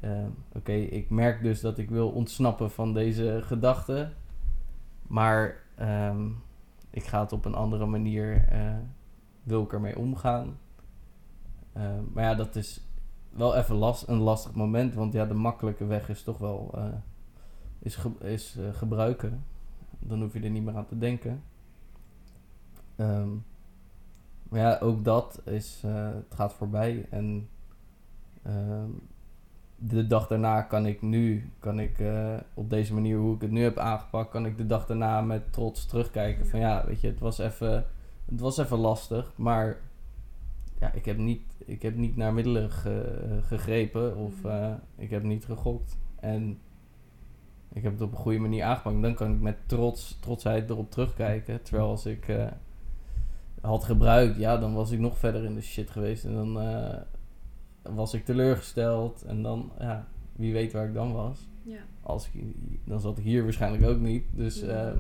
ehm, 0.00 0.30
Oké, 0.52 0.72
ik 0.72 1.11
merk 1.11 1.42
dus 1.42 1.61
dat 1.61 1.78
ik 1.78 1.90
wil 1.90 2.09
ontsnappen 2.11 2.70
van 2.70 2.94
deze 2.94 3.40
gedachten. 3.42 4.12
Maar 5.06 5.56
ik 6.90 7.02
ga 7.04 7.20
het 7.20 7.33
op 7.33 7.44
een 7.44 7.54
andere 7.54 7.87
manier. 7.87 8.44
eh, 8.48 8.76
wil 9.42 9.62
ik 9.62 9.72
ermee 9.72 9.98
omgaan. 9.98 10.59
Ehm, 11.72 12.02
maar 12.12 12.24
ja, 12.24 12.35
dat 12.35 12.56
is 12.56 12.80
wel 13.30 13.56
even 13.56 13.76
last, 13.76 14.09
een 14.09 14.18
lastig 14.18 14.54
moment. 14.54 14.94
Want 14.94 15.12
ja, 15.12 15.26
de 15.26 15.35
makkelijke 15.35 15.85
weg 15.87 16.09
is 16.09 16.22
toch 16.22 16.38
wel. 16.38 16.70
eh, 16.74 16.85
is 17.78 17.98
is 18.20 18.56
eh, 18.59 18.74
gebruiken. 18.74 19.44
Dan 19.98 20.20
hoef 20.22 20.33
je 20.33 20.40
er 20.40 20.50
niet 20.50 20.64
meer 20.64 20.76
aan 20.76 20.87
te 20.87 20.98
denken. 20.98 21.42
Ehm, 22.96 23.28
maar 24.48 24.61
ja, 24.61 24.78
ook 24.78 25.04
dat 25.04 25.40
is. 25.44 25.83
eh, 25.85 26.06
het 26.14 26.35
gaat 26.35 26.52
voorbij. 26.52 27.06
En. 27.11 27.48
ehm, 28.42 28.90
de 29.83 30.06
dag 30.06 30.26
daarna 30.26 30.62
kan 30.62 30.87
ik 30.87 31.02
nu, 31.02 31.50
kan 31.59 31.80
ik 31.80 31.98
eh, 31.98 32.35
op 32.54 32.70
deze 32.70 32.94
manier 32.94 33.18
hoe 33.18 33.35
ik 33.35 33.40
het 33.40 33.50
nu 33.50 33.62
heb 33.62 33.78
aangepakt, 33.78 34.30
kan 34.30 34.46
ik 34.46 34.56
de 34.59 34.66
dag 34.66 34.87
daarna 34.87 35.20
met 35.20 35.52
trots 35.52 35.87
terugkijken. 35.87 36.46
Van 36.46 36.61
ja, 36.61 36.85
weet 36.87 37.00
je, 37.00 37.06
het 37.09 37.20
was 37.20 37.38
even, 37.38 37.87
het 38.24 38.40
was 38.40 38.59
even 38.59 38.78
lastig, 38.78 39.33
maar 39.37 39.76
ja, 40.81 40.93
ik 40.93 41.05
heb 41.05 41.16
niet, 41.19 41.43
ik 41.66 41.83
heb 41.83 41.97
niet 41.97 42.16
naar 42.16 42.35
middelen 42.35 42.71
ge- 42.71 43.38
gegrepen 43.43 44.16
of 44.16 44.43
Mhm. 44.43 44.49
eh, 44.53 44.73
ik 44.97 45.11
heb 45.11 45.23
niet 45.23 45.45
gegokt. 45.45 45.99
En 46.21 46.59
ik 47.73 47.83
heb 47.83 47.93
het 47.93 48.03
op 48.03 48.11
een 48.12 48.19
goede 48.19 48.38
manier 48.38 48.64
aangepakt. 48.64 49.03
Dan 49.03 49.14
kan 49.14 49.33
ik 49.35 49.40
met 49.40 49.57
trots, 49.66 50.19
trotsheid 50.21 50.71
erop 50.71 50.90
terugkijken. 50.90 51.62
Terwijl 51.62 51.88
als 51.88 52.07
ik 52.07 52.29
eh, 52.29 52.47
had 53.61 53.85
gebruikt, 53.85 54.37
ja, 54.38 54.57
dan 54.59 54.75
was 54.75 54.90
ik 54.90 54.99
nog 54.99 55.19
verder 55.19 55.45
in 55.45 55.55
de 55.55 55.61
shit 55.61 55.90
geweest. 55.90 56.25
En 56.25 56.33
dan 56.35 56.61
eh, 56.61 56.99
was 57.83 58.14
ik 58.14 58.25
teleurgesteld. 58.25 59.23
En 59.23 59.43
dan, 59.43 59.73
ja, 59.79 60.07
wie 60.33 60.53
weet 60.53 60.73
waar 60.73 60.87
ik 60.87 60.95
dan 60.95 61.12
was. 61.12 61.49
Ja. 61.62 61.81
Als 62.03 62.31
ik, 62.33 62.45
dan 62.85 63.01
zat 63.01 63.19
ik 63.19 63.25
hier 63.25 63.43
waarschijnlijk 63.43 63.85
ook 63.85 63.99
niet. 64.01 64.25
Dus 64.33 64.61
Ja. 64.61 64.66
eh, 64.90 64.97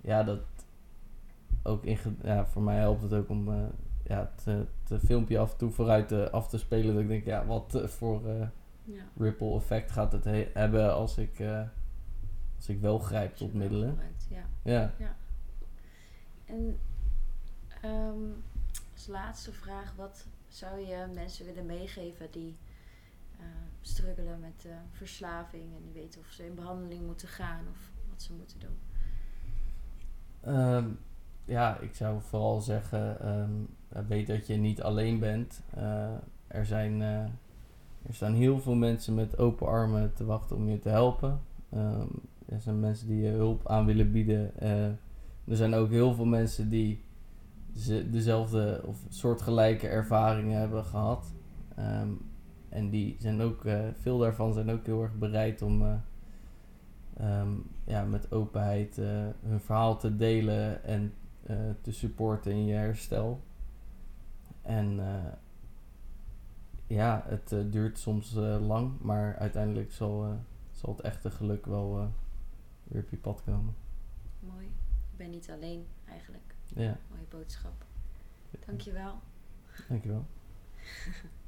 ja, 0.00 0.22
dat 0.22 0.40
ook 1.62 1.84
in, 1.84 1.98
ja, 2.22 2.46
voor 2.46 2.62
mij 2.62 2.76
helpt 2.78 3.02
het 3.02 3.12
ook 3.14 3.28
om 3.28 3.48
ja, 4.02 4.32
het, 4.44 4.66
het 4.88 5.02
filmpje 5.04 5.38
af 5.38 5.52
en 5.52 5.58
toe 5.58 5.70
vooruit 5.70 6.08
te, 6.08 6.30
af 6.30 6.48
te 6.48 6.58
spelen. 6.58 6.94
Dat 6.94 7.02
ik 7.02 7.08
denk, 7.08 7.24
ja, 7.24 7.46
wat 7.46 7.74
eh, 7.74 7.86
voor 7.86 8.28
eh, 8.28 8.46
ja. 8.84 9.02
ripple 9.16 9.54
effect 9.54 9.90
gaat 9.90 10.12
het 10.12 10.24
he- 10.24 10.50
hebben 10.54 10.94
als 10.94 11.18
ik, 11.18 11.40
als 12.56 12.68
ik 12.68 12.80
wel 12.80 12.98
grijp 12.98 13.34
tot 13.36 13.54
middelen. 13.54 13.88
gebruikt, 13.88 14.26
Ja. 14.62 14.92
Ja. 14.98 15.16
En 16.44 16.78
ehm, 17.82 18.30
als 18.92 19.06
laatste 19.06 19.52
vraag, 19.52 19.94
wat 19.96 20.26
zou 20.48 20.80
je 20.80 21.06
mensen 21.14 21.46
willen 21.46 21.66
meegeven 21.66 22.30
die 22.30 22.56
struggelen 23.80 24.40
met 24.40 24.66
verslaving 24.90 25.62
en 25.76 25.82
die 25.82 25.92
weten 26.02 26.20
of 26.20 26.26
ze 26.30 26.46
in 26.46 26.54
behandeling 26.54 27.06
moeten 27.06 27.28
gaan 27.28 27.64
of 27.70 27.90
wat 28.10 28.22
ze 28.22 28.32
moeten 28.32 28.58
doen? 28.60 28.78
Ehm, 30.40 30.88
ja, 31.44 31.78
ik 31.78 31.94
zou 31.94 32.20
vooral 32.20 32.60
zeggen, 32.60 33.20
ehm, 33.20 33.50
eh, 33.88 34.02
weet 34.08 34.26
dat 34.26 34.46
je 34.46 34.56
niet 34.56 34.82
alleen 34.82 35.18
bent. 35.18 35.62
Eh, 35.74 36.14
er, 36.46 36.66
zijn, 36.66 37.02
eh, 37.02 37.24
er 38.06 38.14
staan 38.14 38.34
heel 38.34 38.60
veel 38.60 38.74
mensen 38.74 39.14
met 39.14 39.38
open 39.38 39.66
armen 39.66 40.14
te 40.14 40.24
wachten 40.24 40.56
om 40.56 40.68
je 40.68 40.78
te 40.78 40.88
helpen. 40.88 41.40
Ehm, 41.70 42.06
er 42.46 42.60
zijn 42.60 42.80
mensen 42.80 43.08
die 43.08 43.22
je 43.22 43.30
hulp 43.30 43.68
aan 43.68 43.86
willen 43.86 44.12
bieden. 44.12 44.60
Er 45.44 45.56
zijn 45.56 45.74
ook 45.74 45.90
heel 45.90 46.14
veel 46.14 46.24
mensen 46.24 46.68
die 46.68 47.04
ze 47.76 48.10
dezelfde 48.10 48.82
of 48.84 49.04
soortgelijke 49.08 49.88
ervaringen 49.88 50.58
hebben 50.58 50.84
gehad. 50.84 51.34
Ehm, 51.76 52.08
en 52.68 52.90
die 52.90 53.16
zijn 53.18 53.40
ook, 53.40 53.64
veel 54.00 54.18
daarvan 54.18 54.52
zijn 54.52 54.70
ook 54.70 54.86
heel 54.86 55.02
erg 55.02 55.18
bereid 55.18 55.62
om 55.62 56.00
ja, 57.84 58.04
met 58.04 58.32
openheid 58.32 58.96
hun 59.42 59.60
verhaal 59.60 59.96
te 59.98 60.16
delen 60.16 60.84
en 60.84 61.12
eh, 61.42 61.56
te 61.80 61.92
supporten 61.92 62.52
in 62.52 62.66
je 62.66 62.74
herstel. 62.74 63.42
En 64.62 65.00
eh, 65.00 65.32
ja, 66.86 67.24
het 67.26 67.52
eh, 67.52 67.60
duurt 67.70 67.98
soms 67.98 68.32
lang, 68.60 69.00
maar 69.00 69.36
uiteindelijk 69.36 69.92
zal, 69.92 70.38
zal 70.72 70.92
het 70.92 71.00
echte 71.00 71.30
geluk 71.30 71.66
wel 71.66 72.10
weer 72.84 73.02
op 73.02 73.10
je 73.10 73.16
pad 73.16 73.42
komen. 73.44 73.74
Mooi. 74.40 74.66
Ik 75.12 75.16
ben 75.16 75.30
niet 75.30 75.50
alleen 75.50 75.86
eigenlijk. 76.08 76.54
Ja, 76.66 76.98
Mooie 77.10 77.26
boodschap. 77.28 77.84
Dankjewel. 78.66 79.20
dankjewel. 79.88 80.24